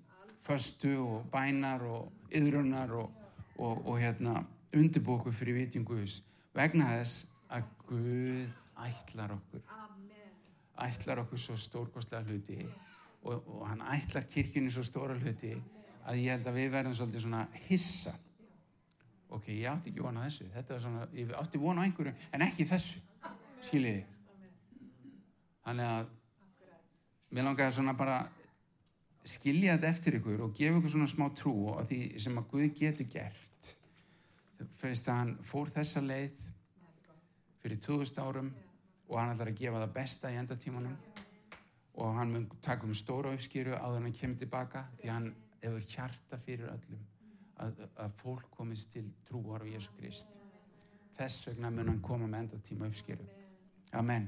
föstu 0.46 0.96
og 1.02 1.30
bænar 1.32 1.84
og 1.88 2.34
yðrunar 2.36 2.92
og, 3.00 3.24
og, 3.58 3.86
og 3.88 4.00
hérna 4.00 4.42
undirbóku 4.76 5.32
fyrir 5.36 5.60
vitjum 5.60 5.86
Guðs 5.88 6.20
vegna 6.56 6.90
þess 6.94 7.26
að 7.54 7.70
Guð 7.86 8.48
ætlar 8.86 9.36
okkur 9.38 9.64
ætlar 10.86 11.22
okkur 11.24 11.40
svo 11.40 11.56
stórkostlega 11.60 12.26
hluti 12.28 12.58
og, 13.24 13.46
og 13.48 13.68
hann 13.70 13.84
ætlar 13.96 14.28
kirkjunni 14.32 14.74
svo 14.74 14.84
stóra 14.84 15.16
hluti 15.16 15.54
að 16.06 16.22
ég 16.22 16.36
held 16.36 16.50
að 16.50 16.60
við 16.60 16.74
verðum 16.74 16.94
svolítið 16.94 17.24
svona 17.24 17.46
hissa. 17.66 18.12
Ok, 19.34 19.48
ég 19.56 19.66
átti 19.72 19.90
ekki 19.90 20.04
vona 20.06 20.28
þessu. 20.28 20.46
Þetta 20.54 20.76
var 20.76 20.84
svona, 20.84 21.08
ég 21.18 21.32
átti 21.34 21.62
vona 21.62 21.86
einhverju 21.88 22.14
en 22.36 22.46
ekki 22.46 22.68
þessu, 22.70 23.00
skiljiði 23.66 24.04
þannig 25.66 25.90
að 25.90 26.10
mér 27.34 27.48
langaði 27.48 27.76
svona 27.76 27.96
bara 27.98 28.20
skilja 29.26 29.76
þetta 29.76 29.90
eftir 29.90 30.18
ykkur 30.20 30.44
og 30.46 30.54
gefa 30.58 30.80
ykkur 30.80 30.94
svona 30.94 31.10
smá 31.10 31.28
trú 31.38 31.54
og 31.74 31.88
því 31.90 32.00
sem 32.22 32.38
að 32.40 32.50
Guð 32.52 32.68
getur 32.80 33.10
gert. 33.12 33.72
Fyrst 34.80 35.10
að 35.12 35.20
hann 35.22 35.34
fór 35.44 35.72
þessa 35.74 36.04
leið 36.06 36.44
fyrir 37.64 37.82
2000 37.88 38.22
árum 38.24 38.54
og 39.10 39.18
hann 39.20 39.34
ætlar 39.34 39.52
að 39.52 39.60
gefa 39.64 39.82
það 39.82 39.96
besta 39.98 40.32
í 40.32 40.40
endatímanum. 40.42 40.96
Og 41.96 42.16
hann 42.18 42.32
mun 42.32 42.48
taka 42.62 42.88
um 42.88 42.96
stóra 42.96 43.34
uppskýru 43.36 43.76
áður 43.76 44.04
hann 44.04 44.16
kemur 44.16 44.40
tilbaka 44.40 44.86
því 45.02 45.12
hann 45.14 45.30
hefur 45.62 45.86
hjarta 45.90 46.40
fyrir 46.40 46.72
öllum 46.74 47.06
að, 47.64 47.86
að 47.96 48.18
fólk 48.22 48.50
komist 48.58 48.92
til 48.94 49.08
trúar 49.28 49.64
á 49.64 49.68
Jésu 49.68 49.96
Krist. 49.98 50.28
Þess 51.16 51.48
vegna 51.50 51.72
mun 51.72 51.94
hann 51.94 52.04
koma 52.04 52.28
með 52.28 52.46
endatíma 52.46 52.92
uppskýru 52.92 53.28
Amen 53.96 54.28